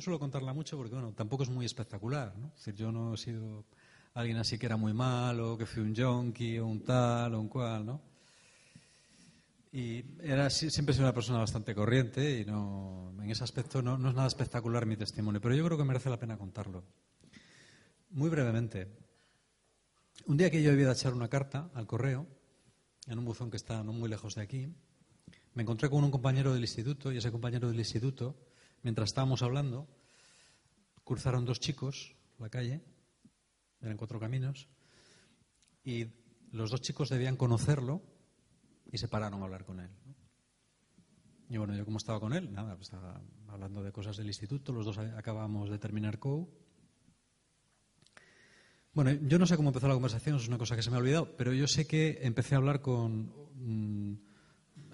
No 0.00 0.04
suelo 0.04 0.18
contarla 0.18 0.54
mucho 0.54 0.78
porque, 0.78 0.94
bueno, 0.94 1.12
tampoco 1.12 1.42
es 1.42 1.50
muy 1.50 1.66
espectacular. 1.66 2.34
¿no? 2.34 2.46
Es 2.56 2.64
decir, 2.64 2.74
yo 2.74 2.90
no 2.90 3.12
he 3.12 3.18
sido 3.18 3.66
alguien 4.14 4.38
así 4.38 4.56
que 4.56 4.64
era 4.64 4.78
muy 4.78 4.94
malo, 4.94 5.58
que 5.58 5.66
fui 5.66 5.82
un 5.82 5.94
yonki 5.94 6.58
o 6.58 6.66
un 6.66 6.82
tal 6.82 7.34
o 7.34 7.40
un 7.42 7.48
cual, 7.48 7.84
¿no? 7.84 8.00
Y 9.70 10.02
era, 10.22 10.48
siempre 10.48 10.92
he 10.92 10.94
sido 10.94 11.04
una 11.04 11.12
persona 11.12 11.40
bastante 11.40 11.74
corriente 11.74 12.40
y 12.40 12.46
no, 12.46 13.12
en 13.20 13.28
ese 13.28 13.44
aspecto 13.44 13.82
no, 13.82 13.98
no 13.98 14.08
es 14.08 14.14
nada 14.14 14.26
espectacular 14.26 14.86
mi 14.86 14.96
testimonio, 14.96 15.38
pero 15.38 15.54
yo 15.54 15.66
creo 15.66 15.76
que 15.76 15.84
merece 15.84 16.08
la 16.08 16.18
pena 16.18 16.38
contarlo. 16.38 16.82
Muy 18.08 18.30
brevemente. 18.30 18.88
Un 20.24 20.38
día 20.38 20.50
que 20.50 20.62
yo 20.62 20.72
había 20.72 20.86
de 20.86 20.92
echar 20.94 21.12
una 21.12 21.28
carta 21.28 21.70
al 21.74 21.86
correo, 21.86 22.26
en 23.06 23.18
un 23.18 23.26
buzón 23.26 23.50
que 23.50 23.58
está 23.58 23.84
no 23.84 23.92
muy 23.92 24.08
lejos 24.08 24.34
de 24.36 24.40
aquí, 24.40 24.74
me 25.52 25.62
encontré 25.62 25.90
con 25.90 26.02
un 26.02 26.10
compañero 26.10 26.54
del 26.54 26.62
instituto 26.62 27.12
y 27.12 27.18
ese 27.18 27.30
compañero 27.30 27.68
del 27.68 27.78
instituto, 27.78 28.34
mientras 28.82 29.10
estábamos 29.10 29.42
hablando, 29.42 29.88
cruzaron 31.04 31.44
dos 31.44 31.60
chicos 31.60 32.14
la 32.40 32.48
calle, 32.48 32.80
eran 33.80 33.96
cuatro 33.96 34.18
caminos, 34.18 34.68
y 35.84 36.06
los 36.52 36.70
dos 36.70 36.80
chicos 36.80 37.08
debían 37.08 37.36
conocerlo 37.36 38.02
y 38.90 38.98
se 38.98 39.08
pararon 39.08 39.40
a 39.40 39.44
hablar 39.44 39.64
con 39.64 39.80
él. 39.80 39.90
Y 41.48 41.56
bueno, 41.56 41.74
yo 41.74 41.84
como 41.84 41.98
estaba 41.98 42.20
con 42.20 42.32
él, 42.32 42.52
nada, 42.52 42.76
pues 42.76 42.88
estaba 42.88 43.20
hablando 43.48 43.82
de 43.82 43.92
cosas 43.92 44.16
del 44.16 44.28
instituto, 44.28 44.72
los 44.72 44.86
dos 44.86 44.98
acabamos 44.98 45.68
de 45.68 45.78
terminar 45.78 46.18
COU. 46.18 46.48
Bueno, 48.92 49.12
yo 49.12 49.38
no 49.38 49.46
sé 49.46 49.56
cómo 49.56 49.68
empezó 49.68 49.86
la 49.86 49.94
conversación, 49.94 50.36
es 50.36 50.48
una 50.48 50.58
cosa 50.58 50.76
que 50.76 50.82
se 50.82 50.90
me 50.90 50.96
ha 50.96 51.00
olvidado, 51.00 51.36
pero 51.36 51.52
yo 51.52 51.66
sé 51.66 51.86
que 51.86 52.20
empecé 52.22 52.54
a 52.54 52.58
hablar 52.58 52.80
con... 52.80 53.32
mm, 53.54 54.14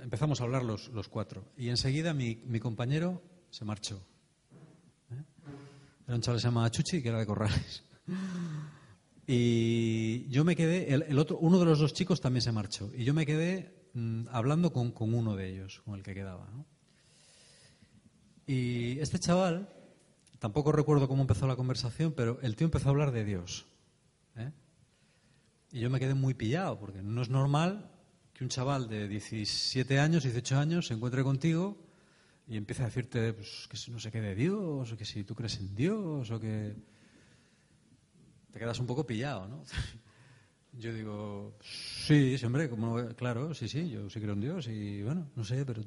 empezamos 0.03 0.41
a 0.41 0.45
hablar 0.45 0.65
los, 0.65 0.91
cuatro 1.09 1.53
y 1.57 1.69
enseguida 1.69 2.15
mi 2.15 2.61
compañero 2.61 3.36
se 3.57 3.65
marchó. 3.65 3.97
¿eh? 5.11 5.25
Era 6.07 6.15
un 6.15 6.21
chaval 6.21 6.37
que 6.37 6.43
se 6.43 6.49
llamaba 6.49 6.71
Chuchi, 6.71 7.03
que 7.03 7.09
era 7.09 7.19
de 7.19 7.27
Corrales. 7.27 7.83
Y 9.27 10.29
yo 10.29 10.45
me 10.45 10.55
quedé, 10.55 10.93
el, 10.93 11.03
el 11.03 11.19
otro, 11.19 11.39
uno 11.39 11.59
de 11.59 11.65
los 11.65 11.79
dos 11.79 11.95
chicos 11.95 12.21
también 12.21 12.43
se 12.43 12.53
marchó. 12.53 12.93
Y 12.95 13.05
yo 13.05 13.15
me 13.15 13.25
quedé 13.25 13.89
mm, 13.95 14.27
hablando 14.31 14.73
con, 14.73 14.93
con 14.93 15.15
uno 15.15 15.35
de 15.35 15.49
ellos, 15.49 15.81
con 15.87 15.95
el 15.95 16.03
que 16.03 16.15
quedaba. 16.15 16.47
Y 18.47 19.01
este 19.01 19.19
chaval, 19.19 19.69
tampoco 20.39 20.71
recuerdo 20.71 21.09
cómo 21.09 21.23
empezó 21.23 21.47
la 21.47 21.57
conversación, 21.57 22.13
pero 22.13 22.39
el 22.43 22.57
tío 22.57 22.67
empezó 22.67 22.89
a 22.89 22.91
hablar 22.91 23.11
de 23.11 23.25
Dios. 23.25 23.67
¿eh? 24.37 24.53
Y 25.73 25.81
yo 25.81 25.89
me 25.89 25.99
quedé 25.99 26.13
muy 26.13 26.35
pillado, 26.35 26.79
porque 26.79 27.03
no 27.03 27.23
es 27.23 27.31
normal 27.31 27.91
que 28.35 28.45
un 28.45 28.51
chaval 28.51 28.87
de 28.87 29.09
17 29.09 29.99
años, 29.99 30.25
18 30.25 30.59
años, 30.59 30.87
se 30.89 30.95
encuentre 30.95 31.25
contigo 31.25 31.86
y 32.47 32.57
empiece 32.57 32.83
a 32.83 32.87
decirte 32.87 33.33
pues, 33.33 33.69
que 33.69 33.91
no 33.91 33.99
sé 33.99 34.11
qué 34.11 34.21
de 34.21 34.35
Dios, 34.35 34.93
o 34.93 34.97
que 34.97 35.05
si 35.05 35.25
tú 35.25 35.35
crees 35.35 35.59
en 35.59 35.75
Dios, 35.75 36.31
o 36.31 36.41
que 36.41 36.77
te 38.53 38.59
quedas 38.59 38.79
un 38.79 38.87
poco 38.87 39.07
pillado, 39.07 39.49
¿no? 39.49 39.65
Yo 40.73 40.93
digo, 40.93 41.57
sí, 41.63 42.37
sí, 42.37 42.47
hombre, 42.47 42.69
como, 42.69 43.09
claro, 43.15 43.55
sí, 43.55 43.67
sí, 43.67 43.89
yo 43.89 44.11
sí 44.11 44.21
creo 44.21 44.35
en 44.35 44.43
Dios 44.43 44.69
y 44.69 45.03
bueno, 45.03 45.31
no 45.35 45.43
sé, 45.43 45.65
pero 45.65 45.83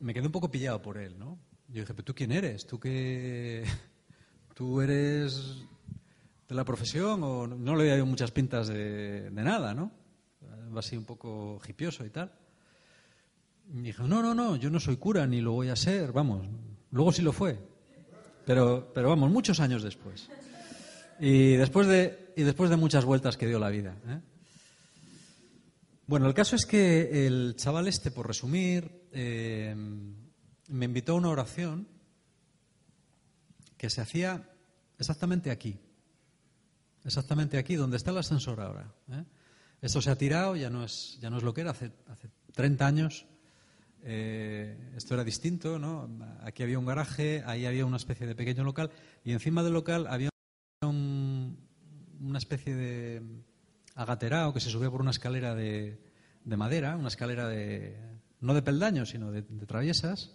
me 0.00 0.12
quedé 0.12 0.26
un 0.26 0.32
poco 0.32 0.50
pillado 0.50 0.82
por 0.82 0.98
él, 0.98 1.16
¿no? 1.16 1.38
Yo 1.68 1.82
dije, 1.82 1.94
pero 1.94 2.02
tú 2.02 2.16
quién 2.16 2.32
eres, 2.32 2.66
tú 2.66 2.80
qué, 2.80 3.64
tú 4.54 4.80
eres 4.80 5.62
de 6.48 6.54
la 6.56 6.64
profesión 6.64 7.22
o 7.22 7.46
no, 7.46 7.56
no 7.56 7.76
le 7.76 7.92
había 7.92 8.04
muchas 8.04 8.32
pintas 8.32 8.66
de, 8.66 9.30
de 9.30 9.42
nada, 9.44 9.72
¿no? 9.72 9.92
Va 10.74 10.80
así 10.80 10.96
un 10.96 11.04
poco 11.04 11.60
hipioso 11.68 12.04
y 12.04 12.10
tal. 12.10 12.32
Me 13.68 13.82
dijo, 13.82 14.06
no, 14.06 14.22
no, 14.22 14.34
no, 14.34 14.56
yo 14.56 14.70
no 14.70 14.78
soy 14.78 14.96
cura 14.96 15.26
ni 15.26 15.40
lo 15.40 15.52
voy 15.52 15.68
a 15.68 15.76
ser, 15.76 16.12
vamos, 16.12 16.46
luego 16.90 17.12
sí 17.12 17.22
lo 17.22 17.32
fue, 17.32 17.58
pero, 18.44 18.92
pero 18.94 19.08
vamos, 19.08 19.30
muchos 19.30 19.60
años 19.60 19.82
después. 19.82 20.28
Y 21.18 21.54
después 21.56 21.86
de, 21.86 22.32
y 22.36 22.42
después 22.42 22.70
de 22.70 22.76
muchas 22.76 23.04
vueltas 23.04 23.36
que 23.36 23.46
dio 23.46 23.58
la 23.58 23.70
vida. 23.70 23.96
¿eh? 24.06 24.20
Bueno, 26.06 26.26
el 26.26 26.34
caso 26.34 26.56
es 26.56 26.66
que 26.66 27.26
el 27.26 27.54
chaval 27.56 27.88
este, 27.88 28.10
por 28.10 28.26
resumir, 28.26 29.08
eh, 29.12 29.74
me 30.68 30.84
invitó 30.84 31.12
a 31.12 31.16
una 31.16 31.30
oración 31.30 31.88
que 33.76 33.90
se 33.90 34.00
hacía 34.00 34.50
exactamente 34.98 35.50
aquí. 35.50 35.78
Exactamente 37.04 37.58
aquí, 37.58 37.74
donde 37.74 37.96
está 37.96 38.10
el 38.10 38.18
ascensor 38.18 38.60
ahora. 38.60 38.92
¿eh? 39.10 39.24
Esto 39.80 40.00
se 40.00 40.10
ha 40.10 40.16
tirado, 40.16 40.56
ya 40.56 40.70
no 40.70 40.84
es, 40.84 41.18
ya 41.20 41.30
no 41.30 41.38
es 41.38 41.42
lo 41.42 41.54
que 41.54 41.60
era. 41.62 41.70
Hace, 41.70 41.92
hace 42.08 42.30
30 42.54 42.86
años 42.86 43.26
eh, 44.04 44.92
esto 44.96 45.14
era 45.14 45.24
distinto, 45.24 45.78
¿no? 45.78 46.08
Aquí 46.42 46.62
había 46.62 46.78
un 46.78 46.86
garaje, 46.86 47.42
ahí 47.46 47.66
había 47.66 47.86
una 47.86 47.96
especie 47.96 48.26
de 48.26 48.34
pequeño 48.34 48.62
local 48.64 48.90
y 49.24 49.32
encima 49.32 49.62
del 49.62 49.72
local 49.72 50.06
había 50.08 50.28
un- 50.82 51.58
una 52.20 52.38
especie 52.38 52.74
de 52.74 53.22
agaterao 53.94 54.52
que 54.52 54.60
se 54.60 54.70
subía 54.70 54.90
por 54.90 55.00
una 55.00 55.10
escalera 55.10 55.54
de, 55.54 55.98
de 56.44 56.56
madera, 56.56 56.96
una 56.96 57.08
escalera 57.08 57.48
de 57.48 57.96
no 58.40 58.52
de 58.54 58.62
peldaños, 58.62 59.10
sino 59.10 59.32
de, 59.32 59.42
de 59.42 59.66
traviesas, 59.66 60.34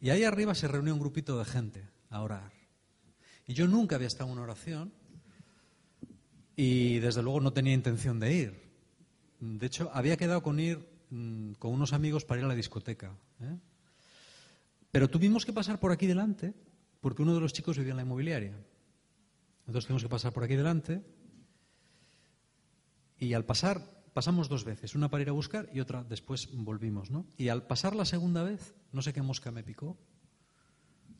y 0.00 0.10
ahí 0.10 0.24
arriba 0.24 0.54
se 0.54 0.66
reunía 0.68 0.94
un 0.94 1.00
grupito 1.00 1.38
de 1.38 1.44
gente 1.44 1.88
a 2.10 2.22
orar. 2.22 2.52
Y 3.46 3.52
yo 3.52 3.68
nunca 3.68 3.96
había 3.96 4.08
estado 4.08 4.28
en 4.28 4.32
una 4.34 4.42
oración 4.42 4.92
y 6.56 6.98
desde 7.00 7.22
luego 7.22 7.40
no 7.40 7.52
tenía 7.52 7.74
intención 7.74 8.18
de 8.20 8.32
ir. 8.32 8.62
De 9.40 9.66
hecho, 9.66 9.90
había 9.92 10.16
quedado 10.16 10.42
con 10.42 10.58
ir 10.60 10.86
mm, 11.10 11.52
con 11.54 11.72
unos 11.72 11.92
amigos 11.92 12.24
para 12.24 12.40
ir 12.40 12.44
a 12.44 12.48
la 12.48 12.54
discoteca. 12.54 13.16
¿eh? 13.40 13.58
Pero 14.90 15.08
tuvimos 15.08 15.44
que 15.44 15.52
pasar 15.52 15.80
por 15.80 15.92
aquí 15.92 16.06
delante 16.06 16.54
porque 17.00 17.22
uno 17.22 17.34
de 17.34 17.40
los 17.40 17.52
chicos 17.52 17.76
vivía 17.76 17.92
en 17.92 17.98
la 17.98 18.02
inmobiliaria. 18.02 18.54
Entonces 19.66 19.86
tuvimos 19.86 20.02
que 20.02 20.08
pasar 20.08 20.32
por 20.32 20.44
aquí 20.44 20.56
delante 20.56 21.02
y 23.18 23.34
al 23.34 23.44
pasar, 23.44 23.82
pasamos 24.12 24.48
dos 24.48 24.64
veces, 24.64 24.94
una 24.94 25.10
para 25.10 25.22
ir 25.22 25.28
a 25.28 25.32
buscar 25.32 25.68
y 25.72 25.80
otra 25.80 26.04
después 26.04 26.48
volvimos, 26.52 27.10
¿no? 27.10 27.26
Y 27.36 27.48
al 27.48 27.66
pasar 27.66 27.94
la 27.94 28.04
segunda 28.04 28.42
vez, 28.42 28.74
no 28.92 29.02
sé 29.02 29.12
qué 29.12 29.22
mosca 29.22 29.50
me 29.50 29.62
picó, 29.62 29.96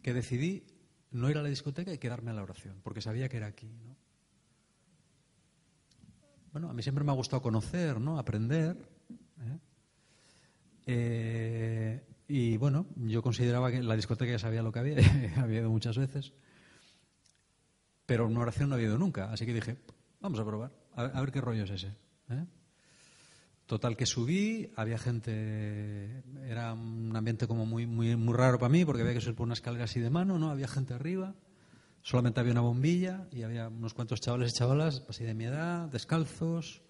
que 0.02 0.12
decidí 0.12 0.66
no 1.10 1.30
ir 1.30 1.38
a 1.38 1.42
la 1.42 1.48
discoteca 1.48 1.92
y 1.92 1.98
quedarme 1.98 2.30
a 2.30 2.34
la 2.34 2.42
oración, 2.42 2.80
porque 2.82 3.00
sabía 3.00 3.28
que 3.28 3.36
era 3.38 3.46
aquí, 3.46 3.68
¿no? 3.86 3.96
Bueno, 6.52 6.70
a 6.70 6.72
mí 6.72 6.82
siempre 6.84 7.02
me 7.02 7.10
ha 7.10 7.16
gustado 7.16 7.42
conocer, 7.42 8.00
¿no? 8.00 8.16
Aprender. 8.16 8.76
¿eh? 9.40 9.58
Eh, 10.86 12.02
y 12.28 12.56
bueno, 12.56 12.86
yo 12.96 13.22
consideraba 13.22 13.70
que 13.70 13.82
la 13.82 13.96
discoteca 13.96 14.32
ya 14.32 14.38
sabía 14.38 14.62
lo 14.62 14.72
que 14.72 14.78
había, 14.78 14.96
había 15.42 15.60
ido 15.60 15.70
muchas 15.70 15.96
veces. 15.96 16.32
Pero 18.06 18.26
una 18.26 18.40
oración 18.40 18.68
no 18.68 18.74
había 18.74 18.88
ido 18.88 18.98
nunca, 18.98 19.32
así 19.32 19.46
que 19.46 19.54
dije, 19.54 19.78
vamos 20.20 20.38
a 20.38 20.44
probar, 20.44 20.72
a, 20.94 21.04
a 21.04 21.20
ver 21.20 21.32
qué 21.32 21.40
rollo 21.40 21.64
es 21.64 21.70
ese. 21.70 21.96
¿eh? 22.28 22.44
Total 23.66 23.96
que 23.96 24.04
subí, 24.04 24.70
había 24.76 24.98
gente, 24.98 26.22
era 26.46 26.74
un 26.74 27.16
ambiente 27.16 27.46
como 27.46 27.64
muy, 27.64 27.86
muy, 27.86 28.14
muy 28.14 28.34
raro 28.34 28.58
para 28.58 28.68
mí, 28.68 28.84
porque 28.84 29.00
había 29.00 29.14
que 29.14 29.22
subir 29.22 29.36
por 29.36 29.46
una 29.46 29.54
escalera 29.54 29.84
así 29.84 30.00
de 30.00 30.10
mano, 30.10 30.38
¿no? 30.38 30.50
Había 30.50 30.68
gente 30.68 30.92
arriba, 30.92 31.34
solamente 32.02 32.40
había 32.40 32.52
una 32.52 32.60
bombilla 32.60 33.26
y 33.32 33.42
había 33.42 33.68
unos 33.68 33.94
cuantos 33.94 34.20
chavales 34.20 34.52
y 34.52 34.58
chavalas, 34.58 35.02
así 35.08 35.24
de 35.24 35.32
mi 35.32 35.44
edad, 35.44 35.88
descalzos, 35.88 36.82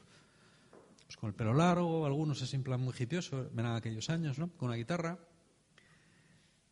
pues 1.15 1.21
con 1.21 1.29
el 1.29 1.35
pelo 1.35 1.55
largo, 1.55 2.07
algunos 2.07 2.43
así 2.43 2.57
en 2.57 2.65
plan 2.65 2.81
muy 2.81 2.95
hipioso, 2.99 3.49
eran 3.57 3.77
aquellos 3.77 4.11
años, 4.11 4.39
¿no? 4.39 4.51
Con 4.57 4.69
una 4.69 4.77
guitarra. 4.77 5.19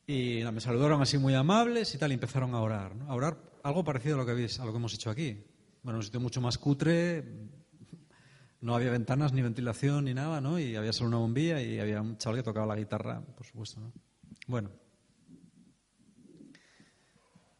Y 0.07 0.43
me 0.53 0.61
saludaron 0.61 1.01
así 1.01 1.17
muy 1.17 1.35
amables 1.35 1.95
y 1.95 1.99
tal, 1.99 2.11
y 2.11 2.15
empezaron 2.15 2.55
a 2.55 2.61
orar. 2.61 2.93
A 3.07 3.15
orar 3.15 3.39
algo 3.63 3.85
parecido 3.85 4.17
a 4.17 4.19
lo 4.19 4.27
que 4.27 4.33
habéis, 4.33 4.59
a 4.59 4.65
lo 4.65 4.73
que 4.73 4.79
hemos 4.79 4.95
hecho 4.95 5.11
aquí. 5.11 5.45
Bueno, 5.83 5.99
un 6.01 6.03
sitio 6.03 6.21
mucho 6.21 6.41
más 6.41 6.59
cutre, 6.59 7.25
no 8.61 8.75
había 8.75 8.91
ventanas 8.91 9.33
ni 9.33 9.43
ventilación 9.43 10.07
ni 10.07 10.15
nada, 10.15 10.41
¿no? 10.41 10.59
Y 10.59 10.75
había 10.75 10.93
solo 10.93 11.09
una 11.09 11.19
bombilla 11.19 11.61
y 11.63 11.79
había 11.79 12.01
un 12.01 12.19
chaval 12.19 12.39
que 12.39 12.43
tocaba 12.43 12.67
la 12.67 12.77
guitarra, 12.77 13.21
por 13.21 13.47
supuesto, 13.47 13.81
¿no? 13.81 13.93
Bueno. 14.49 14.71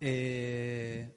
Eh, 0.01 1.17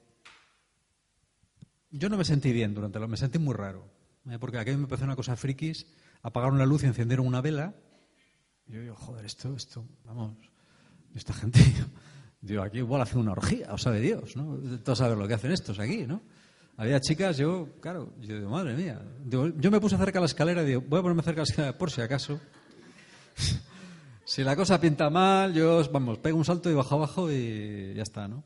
yo 1.90 2.10
no 2.10 2.18
me 2.18 2.26
sentí 2.26 2.52
bien 2.52 2.76
durante 2.76 3.00
lo, 3.00 3.08
me 3.08 3.18
sentí 3.18 3.40
muy 3.40 3.56
raro. 3.56 3.95
Porque 4.40 4.58
aquí 4.58 4.72
me 4.72 4.84
empezó 4.84 5.04
una 5.04 5.16
cosa 5.16 5.36
frikis, 5.36 5.86
apagaron 6.24 6.58
la 6.58 6.66
luz 6.66 6.84
y 6.84 6.88
encendieron 6.88 7.28
una 7.28 7.42
vela. 7.42 7.76
Y 8.68 8.74
yo 8.74 8.82
digo, 8.82 8.96
joder, 8.96 9.26
esto, 9.26 9.56
esto, 9.56 9.86
vamos, 10.04 10.36
esta 11.14 11.34
gente, 11.34 11.60
digo, 12.42 12.64
aquí 12.64 12.80
igual 12.80 13.02
hacen 13.02 13.20
una 13.20 13.32
orgía, 13.32 13.72
o 13.72 13.78
sabe 13.78 14.02
Dios, 14.02 14.36
¿no? 14.36 14.58
Todos 14.80 14.98
saben 14.98 15.20
lo 15.20 15.28
que 15.28 15.36
hacen 15.36 15.52
estos 15.52 15.80
aquí, 15.80 16.06
¿no? 16.08 16.22
Había 16.78 17.00
chicas, 17.00 17.38
yo, 17.38 17.70
claro, 17.80 18.14
yo 18.20 18.36
digo, 18.36 18.50
madre 18.50 18.76
mía. 18.76 19.02
yo 19.26 19.72
me 19.72 19.80
puse 19.80 19.98
cerca 19.98 20.20
de 20.20 20.22
la 20.22 20.26
escalera 20.26 20.64
y 20.64 20.66
digo, 20.66 20.82
voy 20.82 21.00
a 21.00 21.02
ponerme 21.04 21.24
cerca 21.24 21.42
de 21.42 21.48
la 21.48 21.52
escalera 21.52 21.78
por 21.78 21.92
si 21.92 22.02
acaso. 22.02 22.40
si 24.26 24.44
la 24.44 24.56
cosa 24.56 24.82
pinta 24.82 25.10
mal, 25.10 25.54
yo, 25.54 25.82
vamos, 25.92 26.18
pego 26.18 26.38
un 26.38 26.44
salto 26.44 26.70
y 26.70 26.74
bajo 26.74 26.96
abajo 26.96 27.32
y 27.32 27.94
ya 27.94 28.04
está, 28.04 28.28
¿no? 28.28 28.44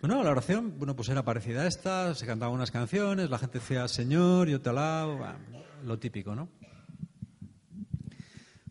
Bueno, 0.00 0.22
la 0.22 0.30
oración, 0.30 0.78
bueno, 0.78 0.94
pues 0.94 1.08
era 1.08 1.24
parecida 1.24 1.62
a 1.62 1.66
esta, 1.66 2.14
se 2.14 2.26
cantaban 2.26 2.54
unas 2.54 2.70
canciones, 2.70 3.30
la 3.30 3.38
gente 3.38 3.60
decía 3.60 3.88
Señor, 3.88 4.46
yo 4.46 4.60
te 4.60 4.68
alabo, 4.68 5.20
lo 5.84 5.98
típico, 5.98 6.34
¿no? 6.34 6.50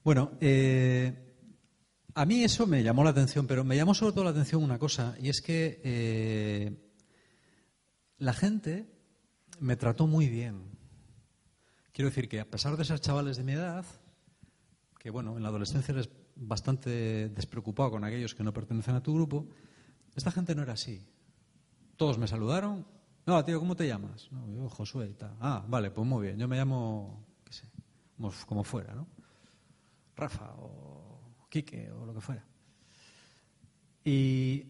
Bueno, 0.04 0.34
eh, 0.40 1.36
a 2.14 2.26
mí 2.28 2.44
eso 2.44 2.68
me 2.68 2.84
llamó 2.84 3.04
la 3.04 3.10
atención, 3.10 3.48
pero 3.48 3.64
me 3.64 3.76
llamó 3.76 3.96
sobre 3.96 4.14
todo 4.14 4.24
la 4.24 4.30
atención 4.30 4.62
una 4.62 4.78
cosa, 4.78 5.16
y 5.20 5.30
es 5.30 5.42
que 5.42 5.82
eh, 5.84 6.92
la 8.20 8.34
gente 8.34 8.86
me 9.60 9.76
trató 9.78 10.06
muy 10.06 10.30
bien. 10.30 10.78
Quiero 11.92 12.10
decir 12.10 12.30
que 12.30 12.40
a 12.40 12.46
pesar 12.46 12.78
de 12.78 12.86
ser 12.86 13.00
chavales 13.00 13.38
de 13.38 13.44
mi 13.44 13.54
edad, 13.54 13.84
que 15.00 15.10
bueno, 15.10 15.38
en 15.38 15.42
la 15.42 15.50
adolescencia 15.50 15.92
eres 15.92 16.08
bastante 16.36 17.30
despreocupado 17.30 17.90
con 17.90 18.04
aquellos 18.04 18.36
que 18.36 18.44
no 18.44 18.54
pertenecen 18.54 18.94
a 18.94 19.02
tu 19.02 19.16
grupo, 19.16 19.50
esta 20.16 20.30
gente 20.30 20.54
no 20.54 20.62
era 20.62 20.74
así. 20.74 21.15
Todos 21.98 22.18
me 22.18 22.28
saludaron. 22.28 22.86
No, 23.26 23.44
tío, 23.44 23.60
¿cómo 23.60 23.76
te 23.76 23.88
llamas? 23.88 24.30
No, 24.32 24.48
yo, 24.50 24.70
Josué 24.70 25.10
y 25.10 25.14
tal. 25.14 25.36
Ah, 25.40 25.64
vale, 25.68 25.90
pues 25.92 26.08
muy 26.08 26.28
bien. 26.28 26.38
Yo 26.38 26.48
me 26.48 26.58
llamo, 26.58 27.26
qué 27.44 27.54
sé, 27.54 27.68
como, 28.46 28.64
fuera, 28.64 28.94
¿no? 28.94 29.08
Rafa 30.16 30.54
o 30.60 31.20
Quique 31.50 31.92
o 31.92 32.06
lo 32.06 32.14
que 32.14 32.22
fuera. 32.22 32.46
Y 34.04 34.64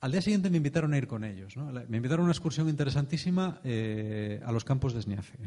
al 0.00 0.12
día 0.12 0.20
siguiente 0.20 0.50
me 0.50 0.58
invitaron 0.58 0.92
a 0.92 0.98
ir 0.98 1.06
con 1.06 1.24
ellos. 1.24 1.56
¿no? 1.56 1.72
Me 1.88 1.96
invitaron 1.96 2.20
a 2.20 2.24
una 2.24 2.32
excursión 2.32 2.68
interesantísima 2.68 3.60
eh, 3.64 4.42
a 4.44 4.52
los 4.52 4.64
campos 4.64 4.92
de 4.92 5.00
Esniace. 5.00 5.32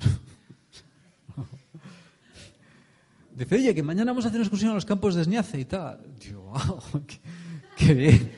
Dice, 3.35 3.55
oye, 3.55 3.75
que 3.75 3.83
mañana 3.83 4.11
vamos 4.11 4.25
a 4.25 4.29
hacer 4.29 4.39
una 4.39 4.45
excursión 4.45 4.71
a 4.71 4.75
los 4.75 4.85
campos 4.85 5.13
de 5.15 5.21
Esniace 5.21 5.59
y 5.59 5.65
tal. 5.65 6.03
Digo, 6.19 6.41
wow, 6.51 6.81
qué 7.77 7.93
bien, 7.93 8.31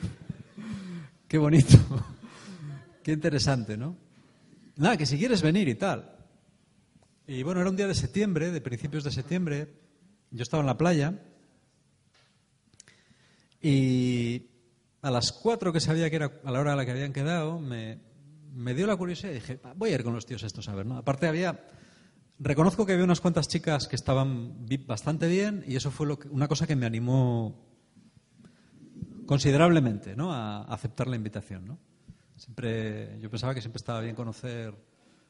qué 1.26 1.38
bonito. 1.38 1.78
Qué 3.02 3.12
interesante, 3.12 3.76
¿no? 3.76 3.96
Nada, 4.76 4.96
que 4.96 5.06
si 5.06 5.18
quieres 5.18 5.42
venir 5.42 5.68
y 5.68 5.74
tal. 5.74 6.16
Y 7.26 7.42
bueno, 7.42 7.60
era 7.60 7.70
un 7.70 7.76
día 7.76 7.86
de 7.86 7.94
septiembre, 7.94 8.50
de 8.50 8.60
principios 8.60 9.04
de 9.04 9.10
septiembre. 9.10 9.68
Yo 10.30 10.42
estaba 10.42 10.60
en 10.62 10.66
la 10.66 10.78
playa. 10.78 11.20
Y 13.60 14.50
a 15.02 15.10
las 15.10 15.32
cuatro 15.32 15.72
que 15.72 15.80
sabía 15.80 16.10
que 16.10 16.16
era 16.16 16.40
a 16.44 16.50
la 16.50 16.60
hora 16.60 16.72
a 16.72 16.76
la 16.76 16.84
que 16.84 16.92
habían 16.92 17.12
quedado, 17.12 17.58
me, 17.58 17.98
dio 18.74 18.86
la 18.86 18.96
curiosidad 18.96 19.32
y 19.32 19.34
dije, 19.34 19.60
voy 19.76 19.90
a 19.90 19.94
ir 19.94 20.04
con 20.04 20.14
los 20.14 20.26
tíos 20.26 20.42
estos 20.42 20.68
a 20.68 20.74
ver, 20.74 20.86
¿no? 20.86 20.96
Aparte 20.96 21.26
había... 21.26 21.66
Reconozco 22.38 22.84
que 22.84 22.94
había 22.94 23.04
unas 23.04 23.20
cuantas 23.20 23.46
chicas 23.46 23.86
que 23.86 23.94
estaban 23.94 24.66
bastante 24.86 25.28
bien 25.28 25.64
y 25.66 25.76
eso 25.76 25.92
fue 25.92 26.08
lo 26.08 26.18
una 26.30 26.48
cosa 26.48 26.66
que 26.66 26.74
me 26.74 26.86
animó 26.86 27.72
considerablemente 29.26 30.16
¿no? 30.16 30.32
a 30.32 30.62
aceptar 30.62 31.06
la 31.06 31.14
invitación. 31.14 31.66
¿no? 31.66 31.78
Siempre, 32.42 33.20
yo 33.20 33.30
pensaba 33.30 33.54
que 33.54 33.60
siempre 33.60 33.78
estaba 33.78 34.00
bien 34.00 34.16
conocer, 34.16 34.74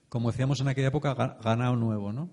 como 0.09 0.31
decíamos 0.31 0.63
en 0.63 0.69
aquella 0.69 0.89
época, 0.89 1.13
ganado 1.45 1.77
nuevo, 1.77 2.11
¿no? 2.11 2.31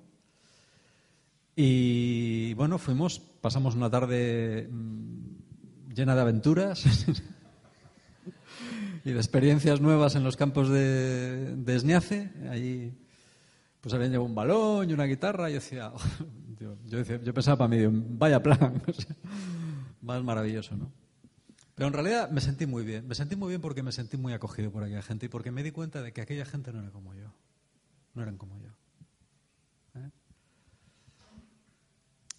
Y 1.54 2.54
bueno, 2.54 2.78
fuimos, 2.78 3.20
pasamos 3.20 3.76
una 3.76 3.90
tarde 3.90 4.70
mm, 4.72 5.94
llena 5.94 6.16
de 6.16 6.22
aventuras 6.22 6.86
y 9.04 9.12
de 9.12 9.18
experiencias 9.18 9.82
nuevas 9.82 10.16
en 10.16 10.24
los 10.24 10.38
campos 10.38 10.70
de, 10.70 11.58
de 11.58 11.76
Esniace. 11.76 12.32
Allí 12.50 12.94
pues 13.82 13.94
habían 13.94 14.12
llevado 14.12 14.30
un 14.30 14.36
balón 14.36 14.90
y 14.90 14.94
una 14.94 15.04
guitarra 15.04 15.50
y 15.50 15.56
yo 15.56 15.60
decía, 15.60 15.92
yo, 16.58 16.78
yo 17.22 17.34
pensaba 17.34 17.58
para 17.58 17.68
mí, 17.68 17.86
vaya 18.12 18.42
plan, 18.42 18.82
más 20.02 20.24
maravilloso, 20.24 20.78
¿no? 20.78 20.90
Pero 21.80 21.88
en 21.88 21.94
realidad 21.94 22.30
me 22.30 22.42
sentí 22.42 22.66
muy 22.66 22.84
bien. 22.84 23.08
Me 23.08 23.16
sentí 23.16 23.38
muy 23.38 23.48
bien 23.48 23.62
porque 23.62 23.84
me 23.84 23.94
sentí 23.94 24.18
muy 24.18 24.34
acogido 24.34 24.70
por 24.70 24.84
aquella 24.84 25.02
gente 25.02 25.28
y 25.28 25.30
porque 25.30 25.50
me 25.50 25.64
di 25.64 25.72
cuenta 25.72 26.02
de 26.02 26.12
que 26.12 26.20
aquella 26.20 26.44
gente 26.44 26.74
no 26.74 26.82
era 26.82 26.92
como 26.92 27.16
yo. 27.16 27.34
No 28.16 28.22
eran 28.22 28.38
como 28.38 28.60
yo. 28.60 28.68
¿Eh? 29.96 30.10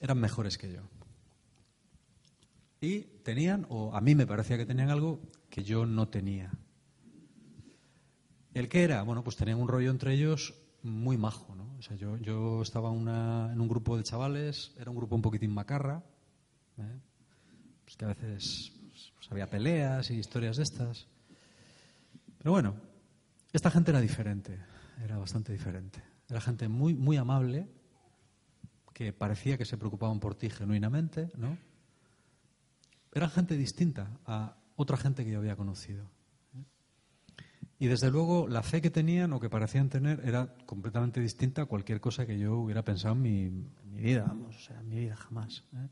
Eran 0.01 0.21
mejores 0.21 0.59
que 0.59 0.71
yo. 0.71 0.83
Y 2.83 3.01
tenían, 3.25 3.65
o 3.71 3.97
a 3.97 4.03
mí 4.03 4.15
me 4.15 4.27
parecía 4.27 4.59
que 4.59 4.67
tenían 4.67 4.91
algo 4.91 5.23
que 5.49 5.65
yo 5.65 5.87
no 5.87 6.07
tenía. 6.09 6.51
¿El 8.53 8.69
qué 8.69 8.83
era? 8.85 9.03
Bueno, 9.05 9.25
pues 9.25 9.37
tenían 9.37 9.59
un 9.59 9.69
rollo 9.69 9.91
entre 9.91 10.13
ellos 10.13 10.53
muy 10.83 11.17
majo, 11.17 11.55
¿no? 11.55 11.77
O 11.79 11.83
sea, 11.83 11.97
yo, 11.97 12.19
yo 12.19 12.61
estaba 12.61 12.91
en 12.91 13.59
un 13.59 13.69
grupo 13.69 13.97
de 13.97 14.03
chavales, 14.03 14.75
era 14.79 14.91
un 14.91 14.99
grupo 14.99 15.17
un 15.17 15.23
poquitín 15.23 15.55
macarra, 15.55 16.05
¿eh? 16.77 17.01
pues 17.87 17.97
que 17.97 18.05
a 18.05 18.09
veces 18.09 18.75
había 19.31 19.49
peleas 19.49 20.11
y 20.11 20.15
historias 20.15 20.57
de 20.57 20.65
estas. 20.65 21.07
Pero 22.39 22.53
bueno, 22.53 22.75
esta 23.53 23.71
gente 23.71 23.91
era 23.91 24.01
diferente, 24.01 24.59
era 25.03 25.19
bastante 25.19 25.53
diferente. 25.53 26.03
Era 26.29 26.41
gente 26.41 26.69
muy, 26.69 26.95
muy 26.95 27.17
amable, 27.17 27.69
que 28.93 29.13
parecía 29.13 29.57
que 29.57 29.65
se 29.65 29.79
preocupaban 29.79 30.21
por 30.21 30.35
ti 30.35 30.51
genuinamente, 30.51 31.31
¿no? 31.37 31.57
Era 33.13 33.29
gente 33.29 33.57
distinta 33.57 34.19
a 34.27 34.57
otra 34.77 34.97
gente 34.97 35.25
que 35.25 35.31
yo 35.31 35.39
había 35.39 35.57
conocido. 35.57 36.05
Y 37.79 37.87
desde 37.87 38.11
luego 38.11 38.47
la 38.47 38.63
fe 38.63 38.83
que 38.83 38.91
tenían 38.91 39.33
o 39.33 39.41
que 39.41 39.49
parecían 39.49 39.89
tener 39.89 40.21
era 40.23 40.55
completamente 40.67 41.19
distinta 41.19 41.63
a 41.63 41.67
cualquier 41.67 41.99
cosa 41.99 42.27
que 42.27 42.39
yo 42.39 42.59
hubiera 42.59 42.85
pensado 42.85 43.15
en 43.15 43.23
mi, 43.23 43.51
mi 43.85 44.03
vida, 44.03 44.25
vamos, 44.29 44.55
o 44.55 44.61
sea, 44.61 44.79
en 44.79 44.89
mi 44.89 44.99
vida 45.01 45.17
jamás. 45.17 45.65
¿eh? 45.73 45.89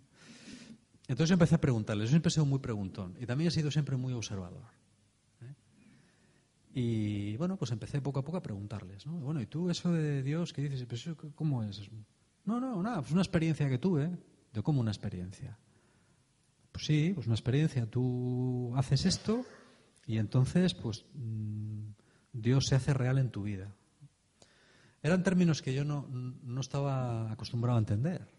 Entonces 1.09 1.33
empecé 1.33 1.55
a 1.55 1.61
preguntarles. 1.61 2.09
Yo 2.09 2.11
siempre 2.11 2.29
he 2.29 2.33
sido 2.33 2.45
muy 2.45 2.59
preguntón 2.59 3.17
y 3.19 3.25
también 3.25 3.49
he 3.49 3.51
sido 3.51 3.71
siempre 3.71 3.97
muy 3.97 4.13
observador. 4.13 4.63
¿eh? 5.41 5.55
Y 6.75 7.37
bueno, 7.39 7.57
pues 7.57 7.73
empecé 7.73 8.01
poco 8.03 8.21
a 8.21 8.25
poco 8.25 8.37
a 8.37 8.43
preguntarles. 8.43 9.07
¿no? 9.07 9.15
Bueno, 9.15 9.41
¿y 9.41 9.47
tú 9.47 9.71
eso 9.71 9.91
de 9.91 10.23
Dios 10.23 10.53
qué 10.53 10.63
dices? 10.63 10.87
Pues, 10.87 11.09
¿Cómo 11.35 11.63
es? 11.65 11.91
No, 12.45 12.61
no, 12.61 12.83
nada, 12.83 13.01
pues 13.01 13.13
una 13.13 13.23
experiencia 13.23 13.69
que 13.69 13.79
tuve. 13.79 14.11
¿De 14.53 14.63
cómo 14.63 14.81
una 14.81 14.91
experiencia? 14.91 15.59
Pues 16.73 16.85
sí, 16.85 17.13
pues 17.15 17.27
una 17.27 17.35
experiencia. 17.35 17.87
Tú 17.87 18.73
haces 18.77 19.07
esto 19.07 19.45
y 20.07 20.19
entonces, 20.19 20.75
pues 20.75 21.07
mm, 21.15 21.91
Dios 22.33 22.67
se 22.67 22.75
hace 22.75 22.93
real 22.93 23.19
en 23.19 23.31
tu 23.31 23.43
vida. 23.43 23.75
Eran 25.03 25.23
términos 25.23 25.63
que 25.63 25.73
yo 25.73 25.85
no, 25.85 26.07
no 26.09 26.61
estaba 26.61 27.33
acostumbrado 27.33 27.77
a 27.77 27.81
entender. 27.81 28.38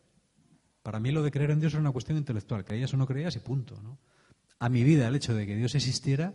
Para 0.83 0.99
mí 0.99 1.11
lo 1.11 1.23
de 1.23 1.31
creer 1.31 1.51
en 1.51 1.59
Dios 1.59 1.73
era 1.73 1.81
una 1.81 1.91
cuestión 1.91 2.17
intelectual. 2.17 2.63
Creías 2.63 2.93
o 2.93 2.97
no 2.97 3.05
creías 3.05 3.35
y 3.35 3.39
punto. 3.39 3.79
¿no? 3.81 3.99
A 4.59 4.69
mi 4.69 4.83
vida 4.83 5.07
el 5.07 5.15
hecho 5.15 5.33
de 5.33 5.45
que 5.45 5.55
Dios 5.55 5.75
existiera 5.75 6.33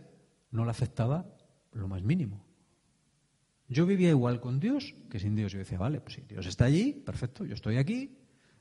no 0.51 0.65
le 0.65 0.71
afectaba 0.71 1.25
lo 1.73 1.87
más 1.87 2.03
mínimo. 2.03 2.45
Yo 3.67 3.85
vivía 3.85 4.09
igual 4.09 4.39
con 4.39 4.59
Dios 4.59 4.93
que 5.09 5.19
sin 5.19 5.35
Dios. 5.35 5.51
Yo 5.51 5.59
decía, 5.59 5.79
vale, 5.79 5.99
pues 5.99 6.15
si 6.15 6.21
Dios 6.21 6.45
está 6.45 6.65
allí, 6.65 6.93
perfecto, 6.93 7.45
yo 7.45 7.55
estoy 7.55 7.77
aquí, 7.77 8.17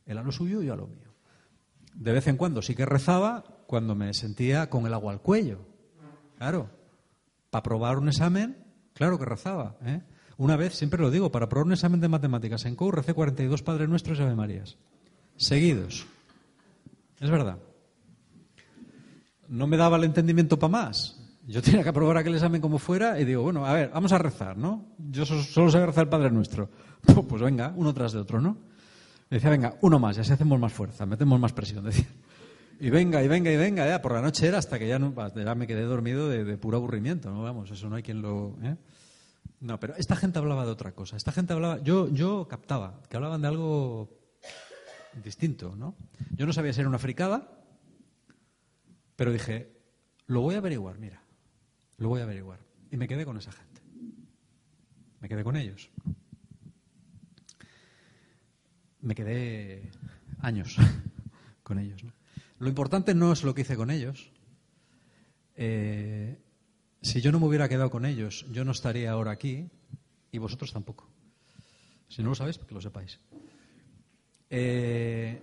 Él 0.07 0.19
a 0.19 0.23
lo 0.23 0.33
suyo 0.33 0.63
yo 0.63 0.73
a 0.73 0.77
lo 0.77 0.87
mío. 0.87 1.15
De 1.95 2.13
vez 2.13 2.27
en 2.27 2.37
cuando 2.37 2.63
sí 2.63 2.75
que 2.75 2.87
rezaba 2.87 3.45
cuando 3.67 3.95
me 3.95 4.13
sentía 4.15 4.71
con 4.71 4.87
el 4.87 4.95
agua 4.95 5.13
al 5.13 5.21
cuello. 5.21 5.67
Claro, 6.39 6.71
para 7.51 7.63
probar 7.63 7.99
un 7.99 8.09
examen, 8.09 8.65
claro 8.95 9.19
que 9.19 9.25
rezaba. 9.25 9.77
¿eh? 9.85 10.03
Una 10.39 10.57
vez, 10.57 10.75
siempre 10.75 11.01
lo 11.01 11.11
digo, 11.11 11.31
para 11.31 11.49
probar 11.49 11.67
un 11.67 11.73
examen 11.75 12.01
de 12.01 12.09
matemáticas 12.09 12.65
en 12.65 12.75
COU 12.75 12.91
recé 12.91 13.15
42 13.15 13.63
Padres 13.63 13.89
Nuestros 13.89 14.19
y 14.19 14.23
Ave 14.23 14.35
Marías 14.35 14.77
seguidos. 15.37 16.07
Es 17.21 17.31
verdad. 17.31 17.59
No 19.49 19.67
me 19.67 19.77
daba 19.77 19.97
el 19.97 20.05
entendimiento 20.05 20.59
para 20.59 20.71
más. 20.71 21.21
Yo 21.47 21.61
tenía 21.61 21.83
que 21.83 21.91
aprobar 21.91 22.17
aquel 22.17 22.35
examen 22.35 22.61
como 22.61 22.79
fuera 22.79 23.21
y 23.21 23.25
digo, 23.25 23.43
bueno, 23.43 23.67
a 23.67 23.73
ver, 23.75 23.91
vamos 23.93 24.13
a 24.13 24.19
rezar, 24.19 24.57
¿no? 24.57 24.87
Yo 24.99 25.27
solo 25.27 25.71
sé 25.71 25.85
rezar 25.85 26.05
el 26.05 26.11
Padre 26.11 26.31
Nuestro. 26.31 26.69
Pues 27.29 27.43
venga, 27.43 27.73
uno 27.77 27.93
tras 27.93 28.13
de 28.13 28.21
otro, 28.21 28.41
¿no? 28.41 28.57
Me 29.29 29.37
decía, 29.37 29.51
venga, 29.51 29.77
uno 29.83 29.99
más, 29.99 30.17
ya 30.17 30.25
si 30.25 30.33
hacemos 30.33 30.59
más 30.59 30.73
fuerza, 30.73 31.05
metemos 31.05 31.39
más 31.39 31.53
presión, 31.53 31.85
decía. 31.85 32.07
Y 32.81 32.89
venga, 32.89 33.23
y 33.23 33.29
venga, 33.29 33.53
y 33.53 33.57
venga, 33.57 33.87
ya, 33.87 34.01
por 34.01 34.13
la 34.13 34.23
noche 34.23 34.47
era 34.47 34.59
hasta 34.59 34.79
que 34.79 34.89
ya, 34.89 34.99
no, 34.99 35.15
ya 35.35 35.55
me 35.55 35.67
quedé 35.67 35.83
dormido 35.83 36.29
de, 36.29 36.57
puro 36.57 36.79
aburrimiento, 36.79 37.31
¿no? 37.31 37.43
Vamos, 37.43 37.71
eso 37.71 37.89
no 37.91 37.97
hay 37.97 38.03
quien 38.03 38.23
lo... 38.23 38.57
¿eh? 38.63 38.77
No, 39.61 39.79
pero 39.79 39.95
esta 39.97 40.17
gente 40.17 40.39
hablaba 40.39 40.65
de 40.65 40.73
otra 40.73 40.93
cosa. 40.93 41.17
Esta 41.17 41.31
gente 41.31 41.53
hablaba, 41.53 41.83
yo, 41.83 42.09
yo 42.09 42.49
captaba, 42.49 43.01
que 43.09 43.17
hablaban 43.17 43.43
de 43.43 43.49
algo 43.49 44.24
distinto, 45.23 45.77
¿no? 45.77 45.97
Yo 46.37 46.47
no 46.47 46.53
sabía 46.53 46.73
ser 46.73 46.87
una 46.87 46.99
fricada, 46.99 47.65
pero 49.17 49.33
dije, 49.33 49.73
lo 50.27 50.41
voy 50.41 50.55
a 50.55 50.59
averiguar, 50.59 50.99
mira, 50.99 51.23
lo 51.99 52.09
voy 52.09 52.21
a 52.21 52.25
averiguar. 52.25 52.61
Y 52.91 52.97
me 52.97 53.09
quedé 53.09 53.25
con 53.25 53.37
esa 53.37 53.53
gente. 53.53 53.81
me 55.21 55.29
quedé 55.29 55.45
con 55.45 55.57
ellos. 55.57 55.91
Me 59.01 59.15
quedé 59.15 59.91
años 60.41 60.77
con 61.63 61.79
ellos. 61.79 62.03
Lo 62.59 62.69
importante 62.69 63.15
no 63.15 63.33
es 63.33 63.43
lo 63.43 63.55
que 63.55 63.63
hice 63.63 63.77
con 63.77 63.91
ellos. 63.91 64.31
Eh, 65.57 66.39
si 67.03 67.21
yo 67.21 67.33
no 67.33 67.41
me 67.41 67.47
hubiera 67.47 67.69
quedado 67.69 67.91
con 67.91 68.07
ellos, 68.07 68.47
yo 68.51 68.65
no 68.65 68.73
estaría 68.73 69.11
ahora 69.11 69.33
aquí 69.33 69.69
y 70.33 70.39
vosotros 70.39 70.73
tampoco. 70.73 71.09
Si 72.09 72.23
no 72.23 72.31
lo 72.31 72.35
sabéis, 72.35 72.59
que 72.59 72.75
lo 72.75 72.81
sepáis. 72.81 73.21
Eh, 74.51 75.41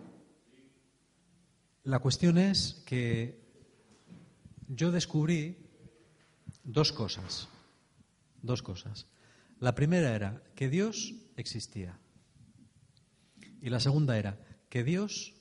la 1.83 1.99
cuestión 1.99 2.37
es 2.37 2.83
que 2.85 3.41
yo 4.67 4.91
descubrí 4.91 5.57
dos 6.63 6.91
cosas. 6.91 7.49
Dos 8.41 8.61
cosas. 8.61 9.07
La 9.59 9.75
primera 9.75 10.15
era 10.15 10.43
que 10.55 10.69
Dios 10.69 11.13
existía. 11.35 11.99
Y 13.61 13.69
la 13.69 13.79
segunda 13.79 14.17
era 14.17 14.39
que 14.69 14.83
Dios, 14.83 15.35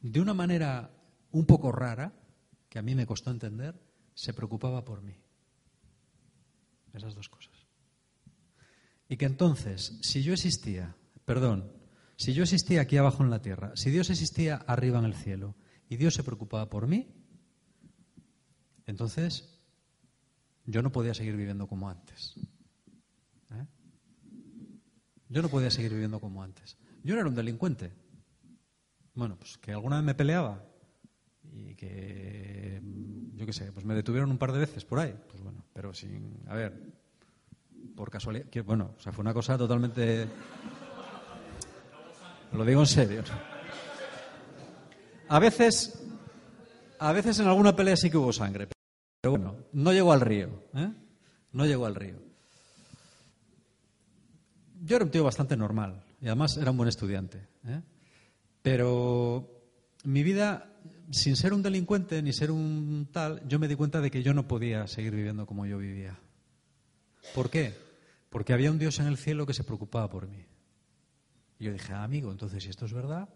de 0.00 0.20
una 0.20 0.34
manera 0.34 0.90
un 1.32 1.46
poco 1.46 1.72
rara, 1.72 2.12
que 2.68 2.78
a 2.78 2.82
mí 2.82 2.94
me 2.94 3.06
costó 3.06 3.30
entender, 3.30 3.80
se 4.14 4.32
preocupaba 4.32 4.84
por 4.84 5.02
mí. 5.02 5.16
Esas 6.92 7.14
dos 7.14 7.28
cosas. 7.28 7.54
Y 9.08 9.16
que 9.16 9.26
entonces, 9.26 9.98
si 10.02 10.22
yo 10.22 10.32
existía, 10.32 10.96
perdón, 11.24 11.72
si 12.16 12.32
yo 12.32 12.42
existía 12.42 12.80
aquí 12.80 12.96
abajo 12.96 13.22
en 13.22 13.30
la 13.30 13.42
tierra, 13.42 13.72
si 13.76 13.90
Dios 13.90 14.10
existía 14.10 14.56
arriba 14.56 14.98
en 14.98 15.04
el 15.06 15.14
cielo 15.14 15.56
y 15.88 15.96
Dios 15.96 16.14
se 16.14 16.22
preocupaba 16.22 16.70
por 16.70 16.86
mí, 16.86 17.08
entonces 18.86 19.60
yo 20.66 20.82
no 20.82 20.92
podía 20.92 21.14
seguir 21.14 21.36
viviendo 21.36 21.66
como 21.66 21.88
antes. 21.88 22.34
¿Eh? 23.50 23.66
Yo 25.28 25.42
no 25.42 25.48
podía 25.48 25.70
seguir 25.70 25.92
viviendo 25.92 26.20
como 26.20 26.42
antes. 26.42 26.76
Yo 27.02 27.14
no 27.14 27.20
era 27.20 27.28
un 27.28 27.34
delincuente. 27.34 27.92
Bueno, 29.14 29.36
pues 29.38 29.58
que 29.58 29.72
alguna 29.72 29.96
vez 29.96 30.04
me 30.04 30.14
peleaba 30.14 30.64
y 31.52 31.74
que, 31.74 32.82
yo 33.34 33.46
qué 33.46 33.52
sé, 33.52 33.72
pues 33.72 33.84
me 33.84 33.94
detuvieron 33.94 34.30
un 34.30 34.38
par 34.38 34.52
de 34.52 34.58
veces 34.58 34.84
por 34.84 34.98
ahí. 34.98 35.14
Pues 35.28 35.42
bueno, 35.42 35.64
pero 35.72 35.92
sin, 35.92 36.40
a 36.46 36.54
ver, 36.54 36.94
por 37.94 38.10
casualidad, 38.10 38.46
que, 38.46 38.62
bueno, 38.62 38.94
o 38.96 39.00
sea, 39.00 39.12
fue 39.12 39.22
una 39.22 39.34
cosa 39.34 39.58
totalmente... 39.58 40.28
Lo 42.54 42.64
digo 42.64 42.80
en 42.80 42.86
serio. 42.86 43.22
A 45.28 45.38
veces, 45.38 46.00
a 46.98 47.12
veces 47.12 47.40
en 47.40 47.48
alguna 47.48 47.74
pelea 47.74 47.96
sí 47.96 48.10
que 48.10 48.16
hubo 48.16 48.32
sangre, 48.32 48.68
pero 49.20 49.32
bueno, 49.32 49.56
no 49.72 49.92
llegó 49.92 50.12
al 50.12 50.20
río, 50.20 50.62
¿eh? 50.74 50.92
No 51.52 51.66
llegó 51.66 51.86
al 51.86 51.94
río. 51.94 52.16
Yo 54.82 54.96
era 54.96 55.04
un 55.04 55.10
tío 55.10 55.24
bastante 55.24 55.56
normal 55.56 56.04
y 56.20 56.26
además 56.26 56.56
era 56.56 56.70
un 56.70 56.76
buen 56.76 56.88
estudiante, 56.88 57.48
¿eh? 57.66 57.80
pero 58.62 59.48
mi 60.04 60.22
vida 60.22 60.70
sin 61.10 61.36
ser 61.36 61.52
un 61.52 61.62
delincuente 61.62 62.22
ni 62.22 62.32
ser 62.32 62.50
un 62.50 63.08
tal, 63.12 63.46
yo 63.48 63.58
me 63.58 63.68
di 63.68 63.74
cuenta 63.74 64.00
de 64.00 64.10
que 64.10 64.22
yo 64.22 64.34
no 64.34 64.46
podía 64.46 64.86
seguir 64.86 65.14
viviendo 65.14 65.46
como 65.46 65.66
yo 65.66 65.78
vivía. 65.78 66.18
¿Por 67.34 67.50
qué? 67.50 67.74
Porque 68.30 68.52
había 68.52 68.70
un 68.70 68.78
Dios 68.78 68.98
en 69.00 69.06
el 69.06 69.16
cielo 69.16 69.46
que 69.46 69.54
se 69.54 69.64
preocupaba 69.64 70.08
por 70.08 70.28
mí. 70.28 70.44
Y 71.58 71.64
yo 71.64 71.72
dije, 71.72 71.92
ah, 71.92 72.04
amigo, 72.04 72.30
entonces 72.30 72.62
si 72.62 72.70
esto 72.70 72.86
es 72.86 72.92
verdad, 72.92 73.28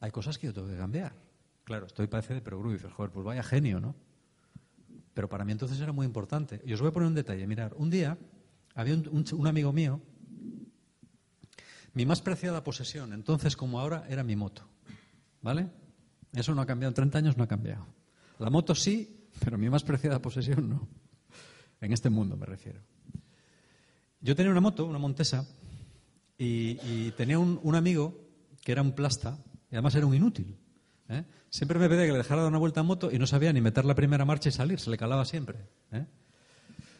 hay 0.00 0.10
cosas 0.10 0.38
que 0.38 0.46
yo 0.46 0.52
tengo 0.52 0.68
que 0.68 0.76
cambiar. 0.76 1.14
Claro, 1.64 1.86
estoy 1.86 2.06
parece 2.06 2.34
de 2.34 2.40
perogrullo 2.40 2.76
y 2.76 2.90
joder, 2.90 3.10
pues 3.10 3.24
vaya 3.24 3.42
genio, 3.42 3.80
¿no? 3.80 3.94
Pero 5.14 5.28
para 5.28 5.44
mí 5.44 5.52
entonces 5.52 5.80
era 5.80 5.92
muy 5.92 6.06
importante. 6.06 6.60
Y 6.64 6.72
os 6.72 6.80
voy 6.80 6.88
a 6.88 6.92
poner 6.92 7.08
un 7.08 7.14
detalle. 7.14 7.46
Mirar, 7.46 7.74
un 7.76 7.90
día 7.90 8.18
había 8.74 8.94
un 8.94 9.46
amigo 9.46 9.72
mío, 9.72 10.00
mi 11.94 12.06
más 12.06 12.22
preciada 12.22 12.64
posesión, 12.64 13.12
entonces 13.12 13.56
como 13.56 13.78
ahora, 13.78 14.06
era 14.08 14.22
mi 14.22 14.36
moto. 14.36 14.66
¿Vale? 15.42 15.68
Eso 16.32 16.54
no 16.54 16.62
ha 16.62 16.66
cambiado. 16.66 16.90
En 16.90 16.94
30 16.94 17.18
años 17.18 17.36
no 17.36 17.44
ha 17.44 17.48
cambiado. 17.48 17.86
La 18.38 18.48
moto 18.48 18.74
sí, 18.74 19.28
pero 19.44 19.58
mi 19.58 19.68
más 19.68 19.82
preciada 19.82 20.20
posesión 20.20 20.68
no. 20.68 20.88
En 21.80 21.92
este 21.92 22.10
mundo 22.10 22.36
me 22.36 22.46
refiero. 22.46 22.80
Yo 24.22 24.36
tenía 24.36 24.52
una 24.52 24.60
moto, 24.60 24.86
una 24.86 24.98
Montesa, 24.98 25.46
y, 26.38 27.10
tenía 27.12 27.38
un, 27.38 27.74
amigo 27.74 28.18
que 28.64 28.72
era 28.72 28.82
un 28.82 28.92
plasta, 28.92 29.38
y 29.70 29.74
además 29.74 29.94
era 29.96 30.06
un 30.06 30.14
inútil. 30.14 30.56
¿eh? 31.08 31.24
Siempre 31.50 31.78
me 31.78 31.88
pedía 31.88 32.06
que 32.06 32.12
le 32.12 32.18
dejara 32.18 32.42
dar 32.42 32.50
una 32.50 32.58
vuelta 32.58 32.80
a 32.80 32.82
moto 32.82 33.10
y 33.12 33.18
no 33.18 33.26
sabía 33.26 33.52
ni 33.52 33.60
meter 33.60 33.84
la 33.84 33.94
primera 33.94 34.24
marcha 34.24 34.48
y 34.48 34.52
salir, 34.52 34.78
se 34.80 34.90
le 34.90 34.96
calaba 34.96 35.24
siempre. 35.24 35.58
¿eh? 35.90 36.06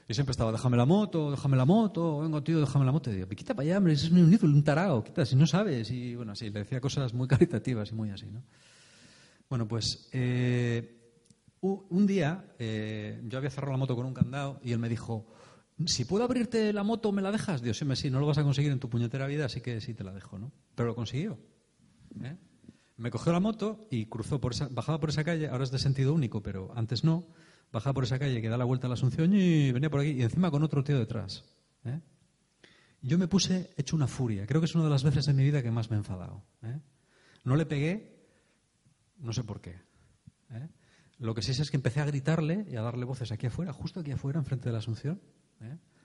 Y 0.08 0.14
siempre 0.14 0.32
estaba, 0.32 0.52
déjame 0.52 0.76
la 0.76 0.84
moto, 0.84 1.30
déjame 1.30 1.56
la 1.56 1.64
moto, 1.64 2.20
vengo 2.20 2.42
tío, 2.42 2.60
déjame 2.60 2.84
la 2.84 2.92
moto. 2.92 3.10
Y 3.10 3.14
digo, 3.14 3.28
quita 3.28 3.54
para 3.54 3.66
allá, 3.66 3.78
hombre, 3.78 3.92
es 3.94 4.10
un 4.10 4.18
inútil, 4.18 4.50
un 4.50 4.64
tarao, 4.64 5.02
quita, 5.04 5.24
si 5.24 5.36
no 5.36 5.46
sabes. 5.46 5.90
Y 5.90 6.16
bueno, 6.16 6.32
así, 6.32 6.50
le 6.50 6.60
decía 6.60 6.80
cosas 6.80 7.14
muy 7.14 7.28
caritativas 7.28 7.90
y 7.90 7.94
muy 7.94 8.10
así, 8.10 8.26
¿no? 8.26 8.42
Bueno, 9.48 9.68
pues 9.68 10.08
eh, 10.12 10.98
un 11.60 12.06
día 12.06 12.44
yo 12.58 13.38
había 13.38 13.50
cerrado 13.50 13.72
la 13.72 13.78
moto 13.78 13.94
con 13.94 14.06
un 14.06 14.14
candado 14.14 14.58
y 14.64 14.72
él 14.72 14.78
me 14.78 14.88
dijo, 14.88 15.26
si 15.86 16.04
puedo 16.04 16.24
abrirte 16.24 16.72
la 16.72 16.82
moto, 16.82 17.12
¿me 17.12 17.22
la 17.22 17.32
dejas? 17.32 17.62
Dios, 17.62 17.82
sí, 17.94 18.10
no 18.10 18.20
lo 18.20 18.26
vas 18.26 18.38
a 18.38 18.42
conseguir 18.42 18.72
en 18.72 18.80
tu 18.80 18.88
puñetera 18.88 19.26
vida, 19.26 19.46
así 19.46 19.60
que 19.60 19.80
sí 19.80 19.94
te 19.94 20.04
la 20.04 20.12
dejo, 20.12 20.38
¿no? 20.38 20.52
Pero 20.74 20.88
lo 20.88 20.94
consiguió. 20.94 21.38
¿eh? 22.22 22.36
Me 22.96 23.10
cogió 23.10 23.32
la 23.32 23.40
moto 23.40 23.86
y 23.90 24.06
cruzó 24.06 24.40
por 24.40 24.52
esa, 24.52 24.68
bajaba 24.70 25.00
por 25.00 25.10
esa 25.10 25.24
calle, 25.24 25.48
ahora 25.48 25.64
es 25.64 25.70
de 25.70 25.78
sentido 25.78 26.14
único, 26.14 26.42
pero 26.42 26.72
antes 26.76 27.04
no 27.04 27.26
bajaba 27.72 27.94
por 27.94 28.04
esa 28.04 28.18
calle 28.18 28.42
que 28.42 28.48
da 28.48 28.56
la 28.56 28.64
vuelta 28.64 28.86
a 28.86 28.88
la 28.88 28.94
Asunción 28.94 29.32
y 29.34 29.72
venía 29.72 29.90
por 29.90 30.00
aquí 30.00 30.10
y 30.10 30.22
encima 30.22 30.50
con 30.50 30.62
otro 30.62 30.84
tío 30.84 30.98
detrás. 30.98 31.44
¿eh? 31.84 32.00
Yo 33.00 33.18
me 33.18 33.28
puse 33.28 33.70
hecho 33.76 33.96
una 33.96 34.06
furia. 34.06 34.46
Creo 34.46 34.60
que 34.60 34.66
es 34.66 34.74
una 34.74 34.84
de 34.84 34.90
las 34.90 35.02
veces 35.02 35.26
en 35.28 35.36
mi 35.36 35.44
vida 35.44 35.62
que 35.62 35.70
más 35.70 35.90
me 35.90 35.96
he 35.96 35.98
enfadado. 35.98 36.44
¿eh? 36.62 36.78
No 37.44 37.56
le 37.56 37.66
pegué, 37.66 38.26
no 39.18 39.32
sé 39.32 39.42
por 39.42 39.60
qué. 39.60 39.76
Lo 41.18 41.34
que 41.34 41.42
sí 41.42 41.54
sé 41.54 41.62
es 41.62 41.70
que 41.70 41.76
empecé 41.76 42.00
a 42.00 42.04
gritarle 42.04 42.66
y 42.68 42.76
a 42.76 42.82
darle 42.82 43.04
voces 43.04 43.30
aquí 43.32 43.46
afuera, 43.46 43.72
justo 43.72 44.00
aquí 44.00 44.10
afuera, 44.10 44.40
enfrente 44.40 44.68
de 44.68 44.72
la 44.72 44.78
Asunción, 44.78 45.20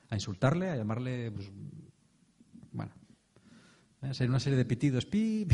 a 0.10 0.16
insultarle, 0.16 0.70
a 0.70 0.76
llamarle, 0.76 1.32
pues, 1.32 1.52
bueno, 2.72 2.94
hacer 4.02 4.30
una 4.30 4.40
serie 4.40 4.58
de 4.58 4.66
pitidos, 4.66 5.06
pi, 5.06 5.48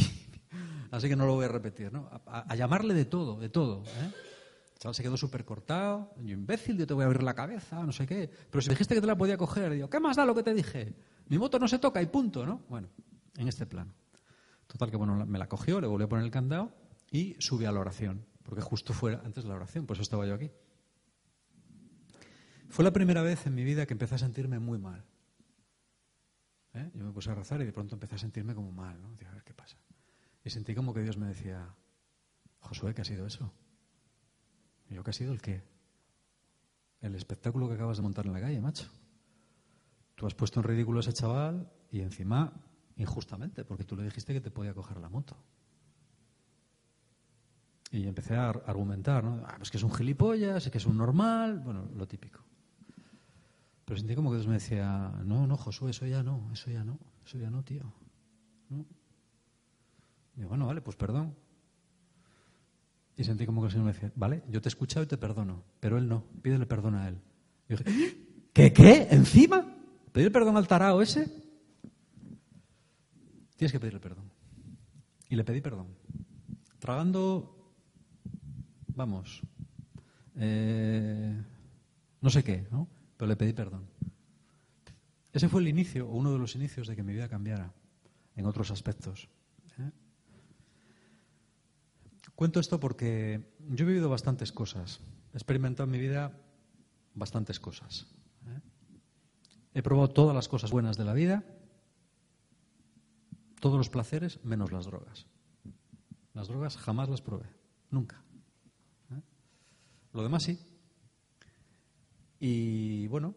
así 0.91 1.07
que 1.07 1.15
no 1.15 1.25
lo 1.25 1.35
voy 1.35 1.45
a 1.45 1.49
repetir, 1.49 1.91
¿no? 1.91 2.09
A, 2.25 2.55
llamarle 2.55 2.93
de 2.93 3.05
todo, 3.05 3.39
de 3.39 3.49
todo. 3.49 3.83
¿eh? 3.83 4.11
se 4.91 5.01
quedó 5.03 5.15
súper 5.15 5.45
cortado. 5.45 6.13
Yo, 6.17 6.33
imbécil, 6.33 6.77
yo 6.77 6.85
te 6.85 6.93
voy 6.93 7.03
a 7.03 7.05
abrir 7.05 7.23
la 7.23 7.33
cabeza, 7.33 7.81
no 7.83 7.93
sé 7.93 8.05
qué. 8.05 8.29
Pero 8.49 8.61
si 8.61 8.69
dijiste 8.69 8.95
que 8.95 9.01
te 9.01 9.07
la 9.07 9.17
podía 9.17 9.37
coger, 9.37 9.71
digo, 9.71 9.89
¿qué 9.89 9.99
más 9.99 10.17
da 10.17 10.25
lo 10.25 10.35
que 10.35 10.43
te 10.43 10.53
dije? 10.53 10.93
Mi 11.27 11.37
moto 11.37 11.57
no 11.57 11.67
se 11.67 11.79
toca 11.79 12.01
y 12.01 12.07
punto, 12.07 12.45
¿no? 12.45 12.63
Bueno, 12.67 12.89
en 13.37 13.47
este 13.47 13.65
plano. 13.65 13.93
Total, 14.67 14.91
que 14.91 14.97
bueno, 14.97 15.25
me 15.25 15.39
la 15.39 15.47
cogió, 15.47 15.79
le 15.79 15.87
volvió 15.87 16.07
a 16.07 16.09
poner 16.09 16.25
el 16.25 16.31
candado 16.31 16.73
y 17.11 17.35
subí 17.39 17.65
a 17.65 17.71
la 17.71 17.79
oración. 17.79 18.25
Porque 18.43 18.61
justo 18.61 18.91
fue 18.91 19.15
antes 19.23 19.43
de 19.43 19.49
la 19.49 19.55
oración, 19.55 19.85
por 19.85 19.95
eso 19.95 20.01
estaba 20.01 20.25
yo 20.25 20.33
aquí. 20.33 20.51
Fue 22.73 22.83
la 22.83 22.91
primera 22.91 23.21
vez 23.21 23.45
en 23.45 23.53
mi 23.53 23.63
vida 23.63 23.85
que 23.85 23.93
empecé 23.93 24.15
a 24.15 24.17
sentirme 24.17 24.57
muy 24.57 24.79
mal. 24.79 25.05
¿Eh? 26.73 26.89
Yo 26.95 27.05
me 27.05 27.11
puse 27.11 27.29
a 27.29 27.35
rezar 27.35 27.61
y 27.61 27.65
de 27.65 27.71
pronto 27.71 27.93
empecé 27.93 28.15
a 28.15 28.17
sentirme 28.17 28.55
como 28.55 28.71
mal, 28.71 28.99
¿no? 28.99 29.15
qué 29.15 29.53
pasa. 29.53 29.77
Y 30.43 30.49
sentí 30.49 30.73
como 30.73 30.91
que 30.91 31.03
Dios 31.03 31.15
me 31.15 31.27
decía, 31.27 31.71
Josué, 32.61 32.95
¿qué 32.95 33.01
ha 33.01 33.05
sido 33.05 33.27
eso? 33.27 33.53
¿Y 34.89 34.95
yo 34.95 35.03
qué 35.03 35.11
ha 35.11 35.13
sido 35.13 35.33
el 35.33 35.39
qué? 35.39 35.61
El 37.01 37.13
espectáculo 37.13 37.67
que 37.67 37.75
acabas 37.75 37.97
de 37.97 38.01
montar 38.01 38.25
en 38.25 38.33
la 38.33 38.41
calle, 38.41 38.59
macho. 38.59 38.89
Tú 40.15 40.25
has 40.25 40.33
puesto 40.33 40.59
en 40.59 40.63
ridículo 40.63 40.97
a 40.97 41.01
ese 41.01 41.13
chaval 41.13 41.71
y 41.91 42.01
encima 42.01 42.53
injustamente, 42.95 43.65
porque 43.65 43.83
tú 43.83 43.95
le 43.95 44.03
dijiste 44.03 44.33
que 44.33 44.41
te 44.41 44.49
podía 44.49 44.73
coger 44.73 44.97
la 44.97 45.09
moto. 45.09 45.37
Y 47.91 48.07
empecé 48.07 48.35
a 48.35 48.49
argumentar, 48.49 49.23
¿no? 49.23 49.43
Ah, 49.45 49.57
pues 49.57 49.69
que 49.69 49.77
es 49.77 49.83
un 49.83 49.93
gilipollas, 49.93 50.71
que 50.71 50.79
es 50.79 50.85
un 50.87 50.97
normal, 50.97 51.59
bueno, 51.59 51.87
lo 51.93 52.07
típico. 52.07 52.43
Pero 53.85 53.97
sentí 53.97 54.15
como 54.15 54.31
que 54.31 54.37
Dios 54.37 54.47
me 54.47 54.53
decía, 54.53 55.11
no, 55.25 55.45
no, 55.45 55.57
Josué, 55.57 55.91
eso 55.91 56.05
ya 56.05 56.23
no, 56.23 56.49
eso 56.53 56.71
ya 56.71 56.83
no, 56.83 56.99
eso 57.25 57.37
ya 57.37 57.49
no, 57.49 57.63
tío. 57.63 57.83
Y 60.35 60.43
bueno, 60.43 60.67
vale, 60.67 60.81
pues 60.81 60.95
perdón. 60.95 61.35
Y 63.15 63.23
sentí 63.23 63.45
como 63.45 63.61
que 63.61 63.67
el 63.67 63.71
Señor 63.71 63.85
me 63.85 63.93
decía, 63.93 64.11
vale, 64.15 64.43
yo 64.49 64.61
te 64.61 64.67
he 64.67 64.71
escuchado 64.71 65.03
y 65.03 65.07
te 65.07 65.17
perdono, 65.17 65.63
pero 65.79 65.97
él 65.97 66.07
no, 66.07 66.23
pídele 66.41 66.65
perdón 66.65 66.95
a 66.95 67.09
él. 67.09 67.21
Y 67.69 67.75
dije, 67.75 68.17
¿qué, 68.53 68.73
qué? 68.73 69.07
¿Encima? 69.11 69.67
¿Pedir 70.11 70.31
perdón 70.31 70.57
al 70.57 70.67
tarao 70.67 71.01
ese? 71.01 71.31
Tienes 73.55 73.71
que 73.71 73.79
pedirle 73.79 73.99
perdón. 73.99 74.31
Y 75.29 75.35
le 75.35 75.43
pedí 75.43 75.61
perdón. 75.61 75.87
Tragando, 76.79 77.73
vamos, 78.95 79.41
eh, 80.35 81.41
no 82.21 82.29
sé 82.29 82.43
qué, 82.43 82.67
¿no? 82.71 82.87
Le 83.27 83.35
pedí 83.35 83.53
perdón. 83.53 83.87
Ese 85.31 85.49
fue 85.49 85.61
el 85.61 85.67
inicio, 85.67 86.07
o 86.07 86.15
uno 86.15 86.31
de 86.31 86.37
los 86.37 86.55
inicios 86.55 86.87
de 86.87 86.95
que 86.95 87.03
mi 87.03 87.13
vida 87.13 87.27
cambiara 87.27 87.73
en 88.35 88.45
otros 88.45 88.69
aspectos. 88.69 89.29
¿eh? 89.79 89.91
Cuento 92.35 92.59
esto 92.59 92.79
porque 92.79 93.55
yo 93.69 93.85
he 93.85 93.87
vivido 93.87 94.09
bastantes 94.09 94.51
cosas, 94.51 95.01
he 95.33 95.37
experimentado 95.37 95.85
en 95.85 95.91
mi 95.91 95.99
vida 95.99 96.39
bastantes 97.15 97.59
cosas. 97.59 98.07
¿eh? 98.47 98.61
He 99.73 99.81
probado 99.81 100.09
todas 100.11 100.35
las 100.35 100.47
cosas 100.47 100.71
buenas 100.71 100.97
de 100.97 101.05
la 101.05 101.13
vida, 101.13 101.43
todos 103.59 103.77
los 103.77 103.89
placeres, 103.89 104.43
menos 104.43 104.71
las 104.71 104.85
drogas. 104.85 105.25
Las 106.33 106.47
drogas 106.47 106.77
jamás 106.77 107.09
las 107.09 107.21
probé, 107.21 107.49
nunca. 107.89 108.23
¿Eh? 109.11 109.21
Lo 110.13 110.21
demás 110.21 110.43
sí. 110.43 110.59
Y 112.45 113.07
bueno, 113.07 113.35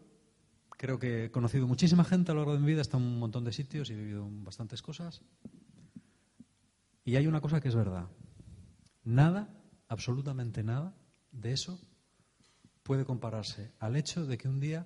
creo 0.71 0.99
que 0.99 1.23
he 1.23 1.31
conocido 1.31 1.65
muchísima 1.65 2.03
gente 2.03 2.31
a 2.31 2.33
lo 2.33 2.41
largo 2.41 2.55
de 2.55 2.59
mi 2.59 2.65
vida, 2.67 2.79
he 2.79 2.81
estado 2.81 3.01
en 3.01 3.09
un 3.09 3.19
montón 3.19 3.45
de 3.45 3.53
sitios 3.53 3.89
y 3.89 3.93
he 3.93 3.95
vivido 3.95 4.27
bastantes 4.29 4.81
cosas. 4.81 5.21
Y 7.05 7.15
hay 7.15 7.25
una 7.25 7.39
cosa 7.39 7.61
que 7.61 7.69
es 7.69 7.75
verdad. 7.75 8.09
Nada, 9.05 9.47
absolutamente 9.87 10.61
nada, 10.61 10.93
de 11.31 11.53
eso 11.53 11.79
puede 12.83 13.05
compararse 13.05 13.71
al 13.79 13.95
hecho 13.95 14.25
de 14.25 14.37
que 14.37 14.49
un 14.49 14.59
día 14.59 14.85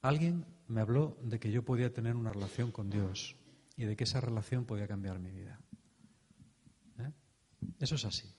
alguien 0.00 0.46
me 0.66 0.80
habló 0.80 1.18
de 1.22 1.38
que 1.38 1.52
yo 1.52 1.66
podía 1.66 1.92
tener 1.92 2.16
una 2.16 2.32
relación 2.32 2.72
con 2.72 2.88
Dios 2.88 3.36
y 3.76 3.84
de 3.84 3.94
que 3.94 4.04
esa 4.04 4.22
relación 4.22 4.64
podía 4.64 4.88
cambiar 4.88 5.18
mi 5.18 5.32
vida. 5.32 5.60
¿Eh? 6.98 7.12
Eso 7.78 7.96
es 7.96 8.06
así. 8.06 8.34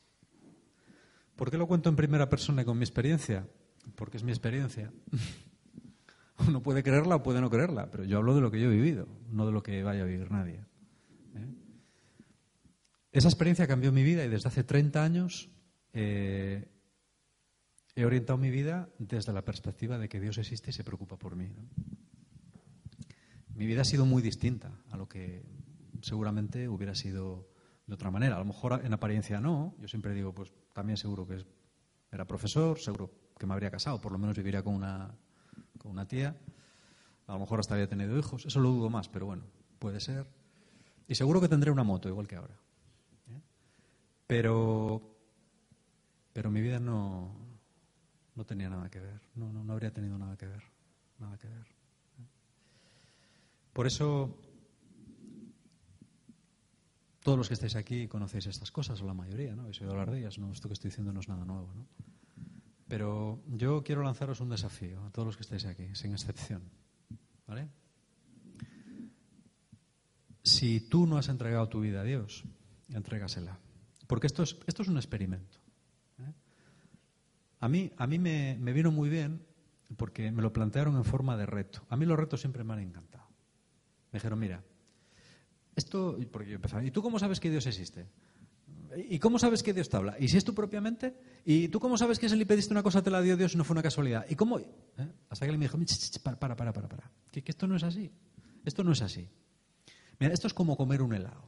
¿Por 1.36 1.51
qué 1.51 1.60
lo 1.60 1.67
cuento 1.67 1.89
en 1.89 1.96
primera 1.96 2.27
persona 2.27 2.63
y 2.63 2.65
con 2.65 2.79
mi 2.79 2.86
experiencia? 2.86 3.48
Porque 3.96 4.17
es 4.17 4.24
mi 4.24 4.31
experiencia. 4.31 4.91
Uno 6.48 6.62
puede 6.62 6.84
creerla 6.84 7.17
o 7.17 7.24
puede 7.24 7.41
no 7.41 7.50
creerla, 7.50 7.89
pero 7.91 8.05
yo 8.05 8.17
hablo 8.17 8.34
de 8.34 8.41
lo 8.41 8.50
que 8.51 8.62
yo 8.62 8.72
he 8.72 8.75
vivido, 8.75 9.08
no 9.29 9.46
de 9.46 9.51
lo 9.51 9.62
que 9.62 9.84
vaya 9.84 10.03
a 10.03 10.05
vivir 10.05 10.31
nadie. 10.31 10.63
¿eh? 11.36 11.48
Esa 13.12 13.27
experiencia 13.27 13.67
cambió 13.67 13.91
mi 13.91 14.03
vida 14.03 14.24
y 14.24 14.29
desde 14.29 14.48
hace 14.48 14.63
30 14.63 15.03
años 15.03 15.50
eh, 15.93 16.67
he 17.96 18.05
orientado 18.05 18.38
mi 18.38 18.51
vida 18.51 18.89
desde 19.00 19.34
la 19.34 19.43
perspectiva 19.43 19.98
de 19.98 20.08
que 20.08 20.19
Dios 20.19 20.38
existe 20.38 20.69
y 20.69 20.74
se 20.74 20.84
preocupa 20.84 21.17
por 21.17 21.36
mí. 21.36 21.51
Mi 23.53 23.65
vida 23.65 23.81
ha 23.81 23.86
sido 23.86 24.05
muy 24.05 24.22
distinta 24.22 24.72
a 24.89 24.96
lo 24.96 25.10
que 25.10 25.43
seguramente 26.01 26.69
hubiera 26.69 26.96
sido 26.96 27.50
de 27.86 27.96
otra 27.96 28.12
manera. 28.12 28.36
A 28.36 28.39
lo 28.39 28.46
mejor 28.46 28.81
en 28.86 28.93
apariencia 28.93 29.41
no. 29.41 29.75
Yo 29.81 29.88
siempre 29.88 30.13
digo, 30.13 30.34
pues 30.34 30.53
también 30.74 30.96
seguro 30.96 31.27
que 31.27 31.43
era 32.12 32.25
profesor, 32.25 32.79
seguro 32.79 33.12
que 33.39 33.48
me 33.48 33.53
habría 33.53 33.72
casado, 33.72 34.00
por 34.01 34.12
lo 34.12 34.19
menos 34.19 34.36
viviría 34.36 34.62
con 34.62 34.75
una, 34.75 35.10
con 35.79 35.91
una 35.91 36.05
tía. 36.05 36.36
A 37.25 37.34
lo 37.34 37.39
mejor 37.39 37.62
hasta 37.62 37.74
había 37.74 37.88
tenido 37.88 38.17
hijos. 38.19 38.46
Eso 38.46 38.60
lo 38.60 38.69
dudo 38.69 38.89
más, 38.89 39.08
pero 39.08 39.25
bueno, 39.25 39.43
puede 39.79 40.01
ser. 40.01 40.27
Y 41.08 41.15
seguro 41.15 41.39
que 41.39 41.48
tendré 41.48 41.72
una 41.72 41.84
moto, 41.84 42.10
igual 42.10 42.27
que 42.27 42.36
ahora. 42.36 42.53
¿eh? 43.29 43.41
Pero, 44.27 45.01
pero 46.34 46.51
mi 46.51 46.60
vida 46.60 46.79
no, 46.79 47.34
no 48.36 48.46
tenía 48.46 48.69
nada 48.69 48.89
que 48.89 49.00
ver. 49.00 49.22
No, 49.36 49.53
no, 49.53 49.63
no 49.63 49.74
habría 49.74 49.93
tenido 49.93 50.17
nada 50.17 50.36
que 50.36 50.46
ver. 50.46 50.63
Nada 51.17 51.38
que 51.38 51.48
ver. 51.48 51.65
Por 53.72 53.88
eso, 53.88 54.38
todos 57.24 57.38
los 57.38 57.48
que 57.48 57.53
estáis 57.53 57.77
aquí 57.77 58.10
conocéis 58.10 58.48
estas 58.48 58.72
cosas, 58.72 59.01
o 59.01 59.05
la 59.05 59.13
mayoría, 59.13 59.55
¿no? 59.55 59.62
Habéis 59.62 59.79
oído 59.79 59.91
hablar 59.91 60.12
de 60.12 60.19
ellas, 60.19 60.38
¿no? 60.38 60.51
Esto 60.51 60.67
que 60.67 60.74
estoy 60.74 60.89
diciendo 60.89 61.13
no 61.13 61.22
es 61.22 61.29
nada 61.29 61.46
nuevo, 61.46 61.72
¿no? 61.74 61.88
Pero 62.89 63.39
yo 63.48 63.84
quiero 63.84 64.01
lanzaros 64.01 64.41
un 64.41 64.50
desafío 64.50 65.05
a 65.05 65.12
todos 65.12 65.27
los 65.27 65.38
que 65.38 65.43
estáis 65.43 65.65
aquí, 65.65 65.93
sin 65.93 66.12
excepción, 66.12 66.63
¿vale? 67.48 67.69
Si 70.41 70.81
tú 70.81 71.05
no 71.05 71.17
has 71.19 71.29
entregado 71.29 71.69
tu 71.69 71.81
vida 71.81 72.01
a 72.01 72.03
Dios, 72.03 72.43
entrégasela. 72.91 73.60
Porque 74.08 74.25
esto 74.25 74.41
es, 74.41 74.58
esto 74.65 74.81
es 74.81 74.88
un 74.88 74.98
experimento. 74.98 75.60
¿eh? 76.17 76.34
A 77.60 77.69
mí, 77.69 77.91
a 77.96 78.08
mí 78.08 78.17
me, 78.17 78.58
me 78.60 78.74
vino 78.74 78.91
muy 78.91 79.08
bien 79.08 79.46
porque 79.96 80.31
me 80.31 80.41
lo 80.41 80.51
plantearon 80.51 80.96
en 80.96 81.05
forma 81.05 81.38
de 81.38 81.46
reto. 81.46 81.86
A 81.89 81.96
mí 81.96 82.08
los 82.08 82.17
retos 82.17 82.42
siempre 82.42 82.63
me 82.63 82.74
han 82.74 82.79
encantado. 82.79 83.27
Me 84.11 84.18
dijeron, 84.18 84.40
mira, 84.40 84.63
esto, 85.75 86.18
porque 86.31 86.50
yo 86.50 86.55
empezaba, 86.55 86.83
¿y 86.83 86.90
tú 86.90 87.03
cómo 87.03 87.20
sabes 87.20 87.40
que 87.40 87.51
Dios 87.51 87.68
existe? 87.68 88.07
¿Y 88.95 89.19
cómo 89.19 89.37
sabes 89.39 89.63
que 89.63 89.73
Dios 89.73 89.89
te 89.89 89.97
habla? 89.97 90.15
¿Y 90.19 90.27
si 90.29 90.37
es 90.37 90.43
tú 90.43 90.53
propiamente? 90.53 91.15
¿Y 91.45 91.67
tú 91.67 91.79
cómo 91.79 91.97
sabes 91.97 92.17
que 92.19 92.29
si 92.29 92.35
le 92.35 92.45
pediste 92.45 92.73
una 92.73 92.83
cosa 92.83 93.01
te 93.01 93.11
la 93.11 93.21
dio 93.21 93.37
Dios 93.37 93.53
y 93.53 93.57
no 93.57 93.63
fue 93.63 93.73
una 93.73 93.83
casualidad? 93.83 94.25
¿Y 94.29 94.35
cómo? 94.35 94.59
¿Eh? 94.59 94.67
Hasta 95.29 95.45
que 95.45 95.51
él 95.51 95.57
me 95.57 95.65
dijo, 95.65 95.77
para, 96.23 96.37
para, 96.37 96.55
para, 96.55 96.71
para. 96.71 97.11
Que, 97.31 97.43
esto 97.45 97.67
no 97.67 97.75
es 97.75 97.83
así. 97.83 98.11
Esto 98.65 98.83
no 98.83 98.91
es 98.91 99.01
así. 99.01 99.29
Mira, 100.19 100.33
esto 100.33 100.47
es 100.47 100.53
como 100.53 100.75
comer 100.75 101.01
un 101.01 101.13
helado. 101.13 101.43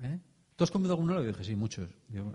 ¿Eh? 0.00 0.20
¿Tú 0.56 0.64
has 0.64 0.70
comido 0.70 0.92
algún 0.92 1.10
helado? 1.10 1.24
Y 1.24 1.28
dije, 1.28 1.44
sí, 1.44 1.56
muchos. 1.56 1.88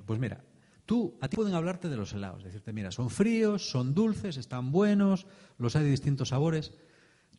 pues 0.05 0.19
mira, 0.19 0.43
tú, 0.85 1.17
a 1.21 1.27
ti 1.27 1.35
pueden 1.35 1.53
hablarte 1.53 1.87
de 1.89 1.97
los 1.97 2.13
helados. 2.13 2.43
Decirte, 2.43 2.73
mira, 2.73 2.91
son 2.91 3.09
fríos, 3.09 3.69
son 3.69 3.93
dulces, 3.93 4.37
están 4.37 4.71
buenos, 4.71 5.27
los 5.57 5.75
hay 5.75 5.83
de 5.83 5.91
distintos 5.91 6.29
sabores. 6.29 6.73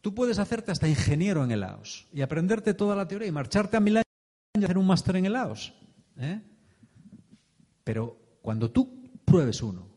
Tú 0.00 0.14
puedes 0.14 0.38
hacerte 0.38 0.72
hasta 0.72 0.88
ingeniero 0.88 1.44
en 1.44 1.52
helados 1.52 2.08
y 2.12 2.22
aprenderte 2.22 2.74
toda 2.74 2.96
la 2.96 3.06
teoría 3.06 3.28
y 3.28 3.32
marcharte 3.32 3.76
a 3.76 3.80
Milán 3.80 4.02
y 4.58 4.64
hacer 4.64 4.78
un 4.78 4.86
máster 4.86 5.16
en 5.16 5.26
helados. 5.26 5.74
¿eh? 6.16 6.40
Pero 7.84 8.38
cuando 8.40 8.70
tú 8.70 9.10
pruebes 9.24 9.62
uno, 9.62 9.88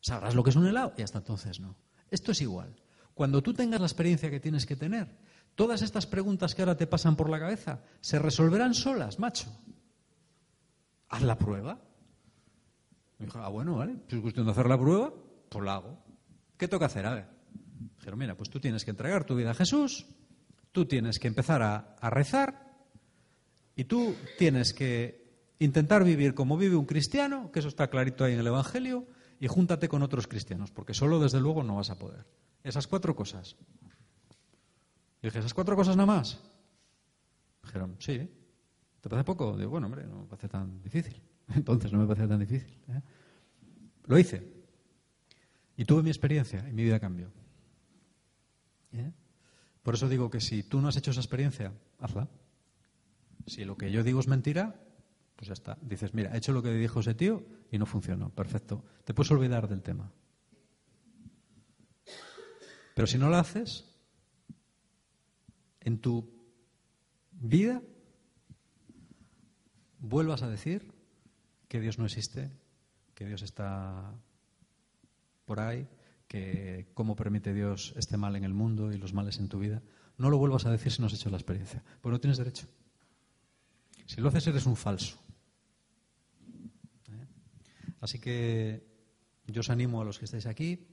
sabrás 0.00 0.34
lo 0.34 0.42
que 0.42 0.50
es 0.50 0.56
un 0.56 0.66
helado 0.66 0.94
y 0.96 1.02
hasta 1.02 1.18
entonces 1.18 1.60
no. 1.60 1.76
Esto 2.10 2.32
es 2.32 2.40
igual. 2.40 2.74
Cuando 3.14 3.42
tú 3.42 3.52
tengas 3.54 3.80
la 3.80 3.86
experiencia 3.86 4.30
que 4.30 4.40
tienes 4.40 4.66
que 4.66 4.76
tener, 4.76 5.16
todas 5.54 5.82
estas 5.82 6.06
preguntas 6.06 6.54
que 6.54 6.62
ahora 6.62 6.76
te 6.76 6.86
pasan 6.86 7.16
por 7.16 7.28
la 7.28 7.38
cabeza 7.38 7.82
se 8.00 8.18
resolverán 8.18 8.74
solas, 8.74 9.18
macho. 9.18 9.48
Haz 11.08 11.22
la 11.22 11.36
prueba. 11.36 11.78
Me 13.18 13.26
dijo, 13.26 13.38
ah, 13.38 13.48
bueno, 13.48 13.76
vale, 13.76 13.96
si 14.08 14.16
es 14.16 14.22
cuestión 14.22 14.46
de 14.46 14.52
hacer 14.52 14.66
la 14.66 14.78
prueba, 14.78 15.12
pues 15.48 15.64
la 15.64 15.74
hago. 15.74 15.98
¿Qué 16.56 16.68
toca 16.68 16.86
hacer? 16.86 17.04
A 17.06 17.14
ver. 17.14 17.26
Dijeron, 17.98 18.18
mira, 18.18 18.36
pues 18.36 18.48
tú 18.48 18.60
tienes 18.60 18.84
que 18.84 18.90
entregar 18.90 19.24
tu 19.24 19.36
vida 19.36 19.50
a 19.50 19.54
Jesús, 19.54 20.06
tú 20.72 20.86
tienes 20.86 21.18
que 21.18 21.28
empezar 21.28 21.60
a, 21.62 21.96
a 22.00 22.08
rezar 22.08 22.70
y 23.76 23.84
tú 23.84 24.14
tienes 24.38 24.72
que 24.72 25.19
intentar 25.60 26.02
vivir 26.04 26.34
como 26.34 26.56
vive 26.56 26.74
un 26.74 26.86
cristiano, 26.86 27.52
que 27.52 27.60
eso 27.60 27.68
está 27.68 27.88
clarito 27.88 28.24
ahí 28.24 28.32
en 28.32 28.40
el 28.40 28.46
Evangelio, 28.46 29.06
y 29.38 29.46
júntate 29.46 29.88
con 29.88 30.02
otros 30.02 30.26
cristianos, 30.26 30.70
porque 30.70 30.94
solo 30.94 31.20
desde 31.20 31.40
luego 31.40 31.62
no 31.62 31.76
vas 31.76 31.90
a 31.90 31.98
poder. 31.98 32.26
Esas 32.64 32.86
cuatro 32.86 33.14
cosas. 33.14 33.56
Y 35.22 35.26
dije, 35.26 35.38
¿esas 35.38 35.54
cuatro 35.54 35.76
cosas 35.76 35.96
nada 35.96 36.06
más? 36.06 36.40
Dijeron, 37.62 37.96
sí. 37.98 38.28
¿Te 39.00 39.08
parece 39.08 39.24
poco? 39.24 39.56
Digo, 39.56 39.70
bueno, 39.70 39.86
hombre, 39.86 40.06
no 40.06 40.20
me 40.20 40.26
parece 40.26 40.48
tan 40.48 40.82
difícil. 40.82 41.22
Entonces 41.54 41.92
no 41.92 41.98
me 41.98 42.06
parece 42.06 42.26
tan 42.26 42.40
difícil. 42.40 42.78
¿eh? 42.88 43.02
Lo 44.06 44.18
hice. 44.18 44.42
Y 45.76 45.84
tuve 45.84 46.02
mi 46.02 46.10
experiencia 46.10 46.66
y 46.68 46.72
mi 46.72 46.84
vida 46.84 47.00
cambió. 47.00 47.30
¿Eh? 48.92 49.12
Por 49.82 49.94
eso 49.94 50.08
digo 50.08 50.30
que 50.30 50.40
si 50.40 50.62
tú 50.62 50.80
no 50.80 50.88
has 50.88 50.96
hecho 50.96 51.10
esa 51.10 51.20
experiencia, 51.20 51.72
hazla. 51.98 52.28
Si 53.46 53.64
lo 53.64 53.76
que 53.76 53.90
yo 53.90 54.02
digo 54.02 54.20
es 54.20 54.28
mentira, 54.28 54.78
pues 55.40 55.48
ya 55.48 55.54
está. 55.54 55.78
Dices, 55.80 56.12
mira, 56.12 56.34
he 56.34 56.36
hecho 56.36 56.52
lo 56.52 56.62
que 56.62 56.70
dijo 56.70 57.00
ese 57.00 57.14
tío 57.14 57.42
y 57.70 57.78
no 57.78 57.86
funcionó. 57.86 58.28
Perfecto. 58.28 58.84
Te 59.04 59.14
puedes 59.14 59.30
olvidar 59.30 59.68
del 59.68 59.80
tema. 59.80 60.12
Pero 62.94 63.06
si 63.06 63.16
no 63.16 63.30
lo 63.30 63.36
haces, 63.36 63.86
en 65.80 65.98
tu 65.98 66.30
vida 67.30 67.80
vuelvas 69.98 70.42
a 70.42 70.50
decir 70.50 70.92
que 71.68 71.80
Dios 71.80 71.98
no 71.98 72.04
existe, 72.04 72.50
que 73.14 73.24
Dios 73.24 73.40
está 73.40 74.12
por 75.46 75.60
ahí, 75.60 75.88
que 76.28 76.90
cómo 76.92 77.16
permite 77.16 77.54
Dios 77.54 77.94
este 77.96 78.18
mal 78.18 78.36
en 78.36 78.44
el 78.44 78.52
mundo 78.52 78.92
y 78.92 78.98
los 78.98 79.14
males 79.14 79.38
en 79.38 79.48
tu 79.48 79.58
vida, 79.58 79.82
no 80.18 80.28
lo 80.28 80.36
vuelvas 80.36 80.66
a 80.66 80.70
decir 80.70 80.92
si 80.92 81.00
no 81.00 81.06
has 81.06 81.14
hecho 81.14 81.30
la 81.30 81.38
experiencia, 81.38 81.82
porque 82.02 82.12
no 82.12 82.20
tienes 82.20 82.36
derecho. 82.36 82.66
Si 84.04 84.20
lo 84.20 84.28
haces 84.28 84.46
eres 84.48 84.66
un 84.66 84.76
falso. 84.76 85.29
Así 88.00 88.18
que 88.18 88.82
yo 89.46 89.60
os 89.60 89.70
animo 89.70 90.00
a 90.00 90.04
los 90.04 90.18
que 90.18 90.24
estáis 90.24 90.46
aquí 90.46 90.86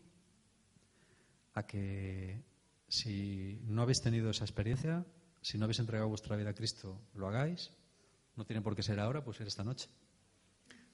a 1.53 1.65
que 1.65 2.43
si 2.87 3.59
no 3.63 3.81
habéis 3.81 4.01
tenido 4.01 4.29
esa 4.29 4.45
experiencia, 4.45 5.05
si 5.41 5.57
no 5.57 5.65
habéis 5.65 5.79
entregado 5.79 6.09
vuestra 6.09 6.35
vida 6.35 6.51
a 6.51 6.53
Cristo, 6.53 7.01
lo 7.15 7.27
hagáis. 7.27 7.71
No 8.35 8.45
tiene 8.45 8.61
por 8.61 8.75
qué 8.75 8.83
ser 8.83 8.99
ahora, 8.99 9.23
puede 9.23 9.39
ser 9.39 9.47
esta 9.47 9.63
noche. 9.63 9.89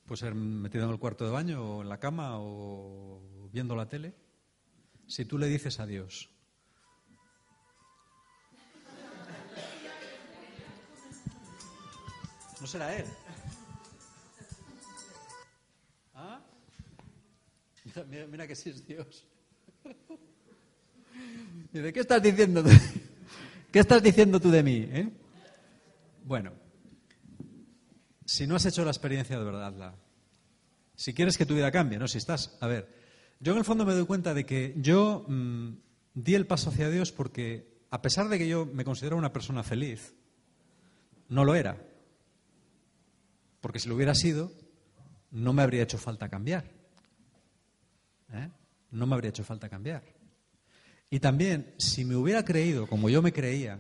Puede 0.06 0.20
ser 0.20 0.36
metido 0.36 0.86
en 0.86 0.92
el 0.92 1.00
cuarto 1.00 1.26
de 1.26 1.32
baño 1.32 1.78
o 1.78 1.82
en 1.82 1.90
la 1.90 2.00
cama 2.00 2.40
o 2.40 3.50
viendo 3.52 3.76
la 3.76 3.88
tele 3.88 4.14
si 5.08 5.26
tú 5.26 5.38
le 5.38 5.48
dices 5.48 5.80
a 5.80 5.86
Dios, 5.86 6.30
no 12.60 12.68
será 12.68 12.96
Él. 12.96 13.06
Mira, 18.30 18.48
que 18.48 18.56
sí 18.56 18.70
es 18.70 18.86
Dios. 18.86 19.26
¿De 21.72 21.94
qué 21.94 22.00
estás 22.00 22.22
diciendo? 22.22 22.64
¿Qué 23.72 23.80
estás 23.80 24.02
diciendo 24.02 24.40
tú 24.40 24.52
de 24.52 24.64
mí? 24.64 24.88
Eh? 24.90 25.10
Bueno, 26.26 26.54
si 28.26 28.48
no 28.48 28.56
has 28.56 28.66
hecho 28.66 28.84
la 28.86 28.92
experiencia 28.92 29.38
de 29.38 29.44
verdad, 29.44 29.96
si 30.96 31.14
quieres 31.14 31.38
que 31.38 31.46
tu 31.46 31.56
vida 31.56 31.72
cambie, 31.72 31.98
¿no? 31.98 32.08
Si 32.08 32.18
estás, 32.18 32.58
a 32.62 32.68
ver, 32.68 32.88
yo 33.40 33.52
en 33.54 33.58
el 33.58 33.66
fondo 33.66 33.86
me 33.86 33.94
doy 33.94 34.06
cuenta 34.06 34.34
de 34.34 34.46
que 34.46 34.74
yo 34.78 35.26
mm, 35.28 35.70
di 36.14 36.36
el 36.36 36.48
paso 36.48 36.70
hacia 36.70 36.90
Dios 36.90 37.12
porque, 37.12 37.82
a 37.90 38.02
pesar 38.02 38.30
de 38.30 38.38
que 38.38 38.48
yo 38.48 38.66
me 38.66 38.86
considero 38.86 39.18
una 39.18 39.34
persona 39.34 39.64
feliz, 39.64 40.14
no 41.30 41.44
lo 41.44 41.56
era. 41.56 41.78
Porque 43.60 43.80
si 43.80 43.90
lo 43.90 43.96
hubiera 43.96 44.14
sido, 44.14 44.52
no 45.32 45.54
me 45.54 45.64
habría 45.64 45.84
hecho 45.84 45.98
falta 45.98 46.30
cambiar. 46.30 46.83
¿Eh? 48.34 48.50
No 48.92 49.06
me 49.06 49.16
habría 49.16 49.30
hecho 49.30 49.44
falta 49.44 49.70
cambiar. 49.70 50.04
Y 51.10 51.20
también, 51.20 51.74
si 51.78 52.06
me 52.06 52.16
hubiera 52.16 52.44
creído, 52.44 52.88
como 52.88 53.10
yo 53.10 53.22
me 53.22 53.32
creía, 53.32 53.80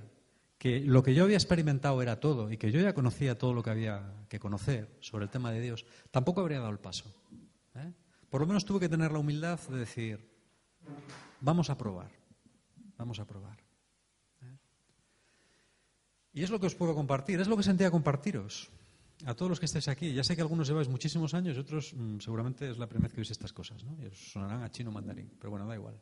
que 0.57 0.79
lo 0.79 1.03
que 1.03 1.13
yo 1.13 1.25
había 1.25 1.35
experimentado 1.35 2.01
era 2.01 2.19
todo 2.19 2.51
y 2.51 2.57
que 2.57 2.71
yo 2.71 2.79
ya 2.79 2.93
conocía 2.93 3.37
todo 3.37 3.53
lo 3.53 3.63
que 3.63 3.71
había 3.71 4.13
que 4.29 4.39
conocer 4.39 4.97
sobre 5.01 5.25
el 5.25 5.29
tema 5.29 5.51
de 5.51 5.59
Dios, 5.59 5.85
tampoco 6.11 6.41
habría 6.41 6.59
dado 6.59 6.71
el 6.71 6.79
paso. 6.79 7.13
¿eh? 7.75 7.91
Por 8.29 8.41
lo 8.41 8.47
menos 8.47 8.63
tuve 8.63 8.79
que 8.79 8.89
tener 8.89 9.11
la 9.11 9.19
humildad 9.19 9.59
de 9.67 9.79
decir, 9.79 10.29
vamos 11.41 11.69
a 11.69 11.77
probar, 11.77 12.11
vamos 12.97 13.19
a 13.19 13.25
probar. 13.25 13.57
¿eh? 14.41 14.57
Y 16.33 16.43
es 16.43 16.49
lo 16.49 16.59
que 16.59 16.67
os 16.67 16.75
puedo 16.75 16.95
compartir, 16.95 17.41
es 17.41 17.47
lo 17.47 17.57
que 17.57 17.63
sentía 17.63 17.91
compartiros 17.91 18.71
a 19.25 19.33
todos 19.33 19.49
los 19.49 19.59
que 19.59 19.65
estáis 19.65 19.87
aquí. 19.87 20.13
Ya 20.13 20.23
sé 20.23 20.35
que 20.35 20.41
algunos 20.41 20.67
lleváis 20.67 20.89
muchísimos 20.89 21.33
años 21.33 21.57
otros 21.57 21.93
mm, 21.93 22.19
seguramente 22.19 22.69
es 22.69 22.77
la 22.77 22.87
primera 22.87 23.07
vez 23.07 23.13
que 23.13 23.21
oís 23.21 23.31
estas 23.31 23.53
cosas, 23.53 23.83
¿no? 23.83 23.97
Y 24.01 24.05
os 24.07 24.31
sonarán 24.31 24.63
a 24.63 24.71
chino 24.71 24.91
mandarín, 24.91 25.31
pero 25.39 25.51
bueno, 25.51 25.67
da 25.67 25.75
igual. 25.75 25.99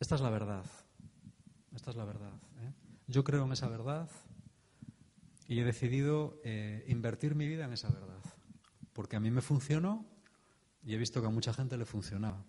Esta 0.00 0.14
es 0.14 0.20
la 0.20 0.30
verdad. 0.30 0.64
Esta 1.74 1.90
es 1.90 1.96
la 1.96 2.04
verdad. 2.04 2.32
¿eh? 2.60 2.72
Yo 3.06 3.24
creo 3.24 3.44
en 3.44 3.52
esa 3.52 3.68
verdad 3.68 4.08
y 5.46 5.60
he 5.60 5.64
decidido 5.64 6.40
eh, 6.44 6.84
invertir 6.88 7.34
mi 7.34 7.48
vida 7.48 7.64
en 7.64 7.72
esa 7.72 7.88
verdad. 7.88 8.22
Porque 8.92 9.16
a 9.16 9.20
mí 9.20 9.30
me 9.30 9.40
funcionó 9.40 10.06
y 10.82 10.94
he 10.94 10.98
visto 10.98 11.20
que 11.20 11.26
a 11.26 11.30
mucha 11.30 11.52
gente 11.52 11.76
le 11.76 11.84
funcionaba. 11.84 12.44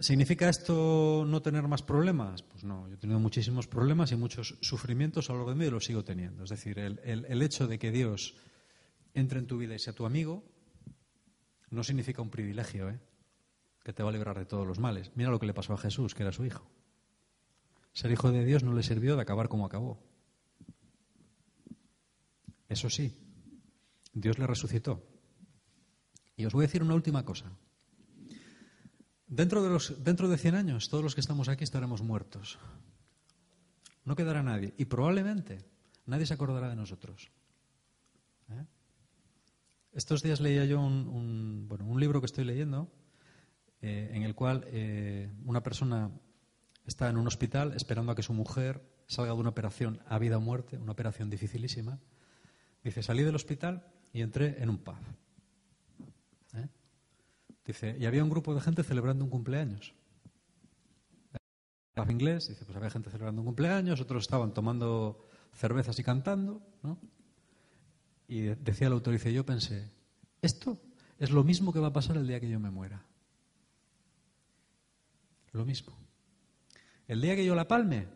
¿Significa 0.00 0.48
esto 0.48 1.24
no 1.26 1.40
tener 1.40 1.68
más 1.68 1.82
problemas? 1.82 2.42
Pues 2.42 2.64
no, 2.64 2.88
yo 2.88 2.94
he 2.94 2.98
tenido 2.98 3.20
muchísimos 3.20 3.68
problemas 3.68 4.10
y 4.12 4.16
muchos 4.16 4.56
sufrimientos 4.60 5.30
a 5.30 5.32
lo 5.32 5.40
largo 5.40 5.50
de 5.50 5.56
mi 5.56 5.60
vida 5.60 5.68
y 5.68 5.72
los 5.72 5.84
sigo 5.84 6.04
teniendo. 6.04 6.44
Es 6.44 6.50
decir, 6.50 6.78
el, 6.78 7.42
hecho 7.42 7.66
de 7.66 7.78
que 7.78 7.92
Dios 7.92 8.34
entre 9.14 9.38
en 9.38 9.46
tu 9.46 9.58
vida 9.58 9.74
y 9.74 9.78
sea 9.78 9.92
tu 9.92 10.04
amigo 10.04 10.44
no 11.70 11.84
significa 11.84 12.22
un 12.22 12.30
privilegio, 12.30 12.90
¿eh? 12.90 12.98
que 13.84 13.92
te 13.92 14.02
va 14.02 14.08
a 14.08 14.12
librar 14.12 14.38
de 14.38 14.46
todos 14.46 14.66
los 14.66 14.78
males. 14.78 15.12
Mira 15.14 15.30
lo 15.30 15.38
que 15.38 15.46
le 15.46 15.54
pasó 15.54 15.74
a 15.74 15.78
Jesús, 15.78 16.14
que 16.14 16.22
era 16.22 16.32
su 16.32 16.44
hijo. 16.44 16.68
Ser 17.92 18.10
hijo 18.10 18.32
de 18.32 18.44
Dios 18.44 18.64
no 18.64 18.72
le 18.74 18.82
sirvió 18.82 19.14
de 19.14 19.22
acabar 19.22 19.48
como 19.48 19.66
acabó. 19.66 20.02
Eso 22.68 22.90
sí, 22.90 23.16
Dios 24.12 24.38
le 24.38 24.46
resucitó. 24.46 25.06
Y 26.36 26.46
os 26.46 26.52
voy 26.52 26.64
a 26.64 26.66
decir 26.66 26.82
una 26.82 26.94
última 26.94 27.24
cosa. 27.24 27.52
Dentro 29.34 29.64
de, 29.64 29.68
los, 29.68 30.04
dentro 30.04 30.28
de 30.28 30.38
100 30.38 30.54
años, 30.54 30.88
todos 30.88 31.02
los 31.02 31.16
que 31.16 31.20
estamos 31.20 31.48
aquí 31.48 31.64
estaremos 31.64 32.02
muertos. 32.02 32.56
No 34.04 34.14
quedará 34.14 34.44
nadie. 34.44 34.74
Y 34.78 34.84
probablemente 34.84 35.58
nadie 36.06 36.24
se 36.24 36.34
acordará 36.34 36.68
de 36.68 36.76
nosotros. 36.76 37.32
¿Eh? 38.50 38.64
Estos 39.92 40.22
días 40.22 40.40
leía 40.40 40.64
yo 40.66 40.80
un, 40.80 41.66
bueno, 41.66 41.84
un 41.84 41.98
libro 41.98 42.20
que 42.20 42.26
estoy 42.26 42.44
leyendo 42.44 42.92
eh, 43.82 44.12
en 44.12 44.22
el 44.22 44.36
cual 44.36 44.66
eh, 44.68 45.32
una 45.44 45.64
persona 45.64 46.12
está 46.86 47.10
en 47.10 47.16
un 47.16 47.26
hospital 47.26 47.72
esperando 47.74 48.12
a 48.12 48.14
que 48.14 48.22
su 48.22 48.34
mujer 48.34 48.88
salga 49.08 49.32
de 49.32 49.40
una 49.40 49.50
operación 49.50 50.00
a 50.06 50.20
vida 50.20 50.36
o 50.36 50.40
muerte, 50.40 50.78
una 50.78 50.92
operación 50.92 51.28
dificilísima. 51.28 51.98
Dice, 52.84 53.02
salí 53.02 53.24
del 53.24 53.34
hospital 53.34 53.84
y 54.12 54.20
entré 54.20 54.62
en 54.62 54.70
un 54.70 54.78
pub. 54.78 54.94
Dice, 57.64 57.96
y 57.98 58.06
había 58.06 58.22
un 58.22 58.30
grupo 58.30 58.54
de 58.54 58.60
gente 58.60 58.82
celebrando 58.82 59.24
un 59.24 59.30
cumpleaños. 59.30 59.94
En 61.96 62.10
inglés, 62.10 62.48
dice, 62.48 62.64
pues 62.64 62.76
había 62.76 62.90
gente 62.90 63.10
celebrando 63.10 63.40
un 63.40 63.46
cumpleaños, 63.46 64.00
otros 64.00 64.24
estaban 64.24 64.52
tomando 64.52 65.28
cervezas 65.52 65.98
y 65.98 66.02
cantando, 66.02 66.60
¿no? 66.82 66.98
Y 68.26 68.40
decía 68.40 68.88
el 68.88 68.92
autor, 68.92 69.12
dice, 69.12 69.32
yo 69.32 69.46
pensé, 69.46 69.90
esto 70.42 70.80
es 71.18 71.30
lo 71.30 71.44
mismo 71.44 71.72
que 71.72 71.78
va 71.78 71.88
a 71.88 71.92
pasar 71.92 72.16
el 72.16 72.26
día 72.26 72.40
que 72.40 72.48
yo 72.48 72.58
me 72.58 72.70
muera. 72.70 73.06
Lo 75.52 75.64
mismo. 75.64 75.96
El 77.06 77.20
día 77.20 77.36
que 77.36 77.44
yo 77.44 77.54
la 77.54 77.68
palme, 77.68 78.08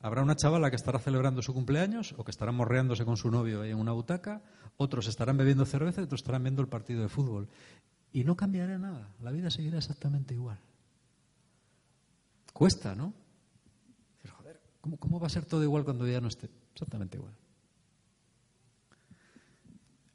habrá 0.00 0.22
una 0.22 0.34
chavala 0.34 0.70
que 0.70 0.76
estará 0.76 0.98
celebrando 0.98 1.42
su 1.42 1.54
cumpleaños 1.54 2.14
o 2.16 2.24
que 2.24 2.30
estará 2.30 2.52
morreándose 2.52 3.04
con 3.04 3.16
su 3.16 3.30
novio 3.30 3.62
en 3.64 3.78
una 3.78 3.92
butaca, 3.92 4.42
otros 4.76 5.06
estarán 5.06 5.36
bebiendo 5.36 5.64
cerveza 5.66 6.00
y 6.00 6.04
otros 6.04 6.20
estarán 6.20 6.42
viendo 6.42 6.62
el 6.62 6.68
partido 6.68 7.02
de 7.02 7.08
fútbol. 7.08 7.48
Y 8.16 8.24
no 8.24 8.34
cambiará 8.34 8.78
nada, 8.78 9.10
la 9.20 9.30
vida 9.30 9.50
seguirá 9.50 9.76
exactamente 9.76 10.32
igual. 10.32 10.58
Cuesta, 12.54 12.94
¿no? 12.94 13.12
Joder, 14.38 14.58
¿cómo, 14.80 14.96
¿cómo 14.96 15.20
va 15.20 15.26
a 15.26 15.28
ser 15.28 15.44
todo 15.44 15.62
igual 15.62 15.84
cuando 15.84 16.08
ya 16.08 16.18
no 16.18 16.28
esté? 16.28 16.48
Exactamente 16.72 17.18
igual. 17.18 17.34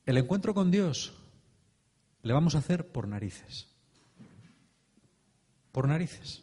El 0.07 0.17
encuentro 0.17 0.55
con 0.55 0.71
Dios 0.71 1.13
le 2.23 2.33
vamos 2.33 2.55
a 2.55 2.57
hacer 2.57 2.91
por 2.91 3.07
narices. 3.07 3.67
Por 5.71 5.87
narices. 5.87 6.41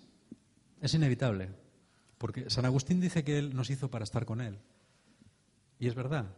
Es 0.81 0.95
inevitable, 0.95 1.49
porque 2.19 2.51
San 2.51 2.67
Agustín 2.67 3.01
dice 3.01 3.25
que 3.25 3.37
Él 3.37 3.57
nos 3.57 3.69
hizo 3.71 3.91
para 3.91 4.05
estar 4.05 4.27
con 4.27 4.41
Él. 4.43 4.61
Y 5.81 5.89
es 5.89 5.97
verdad. 5.97 6.37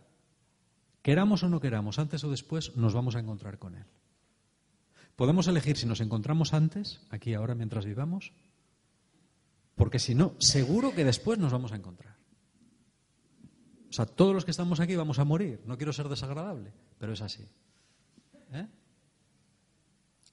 Queramos 1.03 1.43
o 1.43 1.51
no 1.51 1.61
queramos, 1.61 1.99
antes 1.99 2.25
o 2.25 2.31
después 2.31 2.75
nos 2.75 2.95
vamos 2.95 3.17
a 3.17 3.21
encontrar 3.21 3.59
con 3.59 3.75
Él. 3.75 3.85
Podemos 5.21 5.49
elegir 5.49 5.77
si 5.77 5.85
nos 5.85 6.01
encontramos 6.01 6.55
antes, 6.55 7.03
aquí 7.11 7.35
ahora 7.35 7.55
mientras 7.55 7.85
vivamos, 7.85 8.33
porque 9.75 9.99
si 9.99 10.15
no, 10.15 10.35
seguro 10.39 10.95
que 10.95 11.05
después 11.05 11.39
nos 11.39 11.53
vamos 11.53 11.73
a 11.73 11.77
encontrar. 11.77 12.17
O 13.91 13.93
sea, 13.93 14.07
todos 14.07 14.33
los 14.33 14.47
que 14.47 14.51
estamos 14.51 14.81
aquí 14.81 14.97
vamos 14.97 15.19
a 15.19 15.25
morir. 15.25 15.61
No 15.67 15.77
quiero 15.77 15.93
ser 15.93 16.09
desagradable, 16.09 16.73
pero 16.97 17.13
es 17.13 17.21
así. 17.21 17.47
¿Eh? 18.55 18.67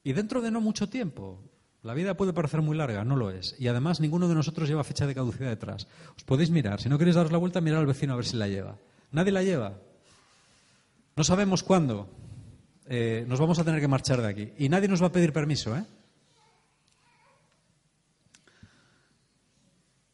Y 0.05 0.13
dentro 0.13 0.41
de 0.41 0.51
no 0.51 0.61
mucho 0.61 0.87
tiempo, 0.87 1.43
la 1.83 1.93
vida 1.93 2.15
puede 2.15 2.31
parecer 2.31 2.61
muy 2.61 2.77
larga, 2.77 3.03
no 3.03 3.17
lo 3.17 3.29
es. 3.29 3.57
Y 3.59 3.67
además 3.67 3.99
ninguno 3.99 4.29
de 4.29 4.35
nosotros 4.35 4.69
lleva 4.69 4.85
fecha 4.85 5.05
de 5.05 5.15
caducidad 5.15 5.49
detrás. 5.49 5.85
Os 6.15 6.23
podéis 6.23 6.49
mirar. 6.49 6.79
Si 6.79 6.87
no 6.87 6.97
queréis 6.97 7.17
daros 7.17 7.33
la 7.33 7.39
vuelta, 7.39 7.59
mirar 7.59 7.81
al 7.81 7.87
vecino 7.87 8.13
a 8.13 8.15
ver 8.15 8.25
si 8.25 8.37
la 8.37 8.47
lleva. 8.47 8.77
Nadie 9.11 9.33
la 9.33 9.43
lleva. 9.43 9.81
No 11.17 11.25
sabemos 11.25 11.61
cuándo 11.61 12.09
eh, 12.89 13.25
nos 13.27 13.39
vamos 13.39 13.59
a 13.59 13.63
tener 13.63 13.81
que 13.81 13.87
marchar 13.87 14.21
de 14.21 14.27
aquí. 14.27 14.53
Y 14.57 14.69
nadie 14.69 14.87
nos 14.87 15.01
va 15.01 15.07
a 15.07 15.11
pedir 15.11 15.33
permiso, 15.33 15.75
¿eh? 15.75 15.83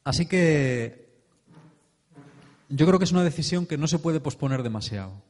Así 0.03 0.25
que 0.25 1.03
yo 2.69 2.86
creo 2.86 2.99
que 2.99 3.05
es 3.05 3.12
una 3.12 3.23
decisión 3.23 3.65
que 3.65 3.77
no 3.77 3.88
se 3.88 3.99
puede 3.99 4.19
posponer 4.19 4.63
demasiado. 4.63 5.21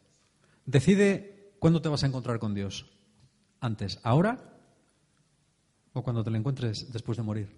Decide 0.66 1.54
cuándo 1.60 1.82
te 1.82 1.90
vas 1.90 2.04
a 2.04 2.08
encontrar 2.08 2.40
con 2.40 2.54
Dios. 2.54 2.90
Antes, 3.60 4.00
ahora 4.04 4.54
o 5.94 6.02
cuando 6.02 6.24
te 6.24 6.32
lo 6.32 6.38
encuentres 6.38 6.92
después 6.92 7.18
de 7.18 7.24
morir. 7.24 7.56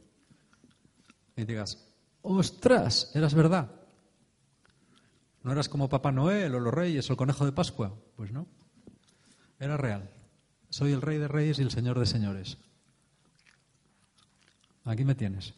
Y 1.37 1.45
digas, 1.45 1.87
ostras, 2.21 3.11
eras 3.13 3.33
verdad. 3.33 3.71
No 5.43 5.51
eras 5.51 5.69
como 5.69 5.89
Papá 5.89 6.11
Noel 6.11 6.55
o 6.55 6.59
los 6.59 6.73
reyes 6.73 7.09
o 7.09 7.13
el 7.13 7.17
conejo 7.17 7.45
de 7.45 7.51
Pascua. 7.51 7.93
Pues 8.15 8.31
no. 8.31 8.47
Era 9.59 9.77
real. 9.77 10.09
Soy 10.69 10.91
el 10.91 11.01
rey 11.01 11.17
de 11.17 11.27
reyes 11.27 11.59
y 11.59 11.61
el 11.61 11.71
señor 11.71 11.99
de 11.99 12.05
señores. 12.05 12.57
Aquí 14.83 15.03
me 15.03 15.15
tienes. 15.15 15.53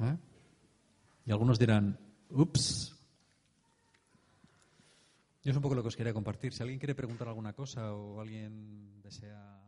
¿Eh? 0.00 0.16
Y 1.26 1.30
algunos 1.30 1.58
dirán, 1.58 1.98
ups. 2.30 2.94
Yo 5.42 5.50
es 5.50 5.56
un 5.56 5.62
poco 5.62 5.74
lo 5.74 5.82
que 5.82 5.88
os 5.88 5.96
quería 5.96 6.12
compartir. 6.12 6.52
Si 6.52 6.62
alguien 6.62 6.78
quiere 6.78 6.94
preguntar 6.94 7.28
alguna 7.28 7.52
cosa 7.52 7.94
o 7.94 8.20
alguien 8.20 9.00
desea 9.02 9.67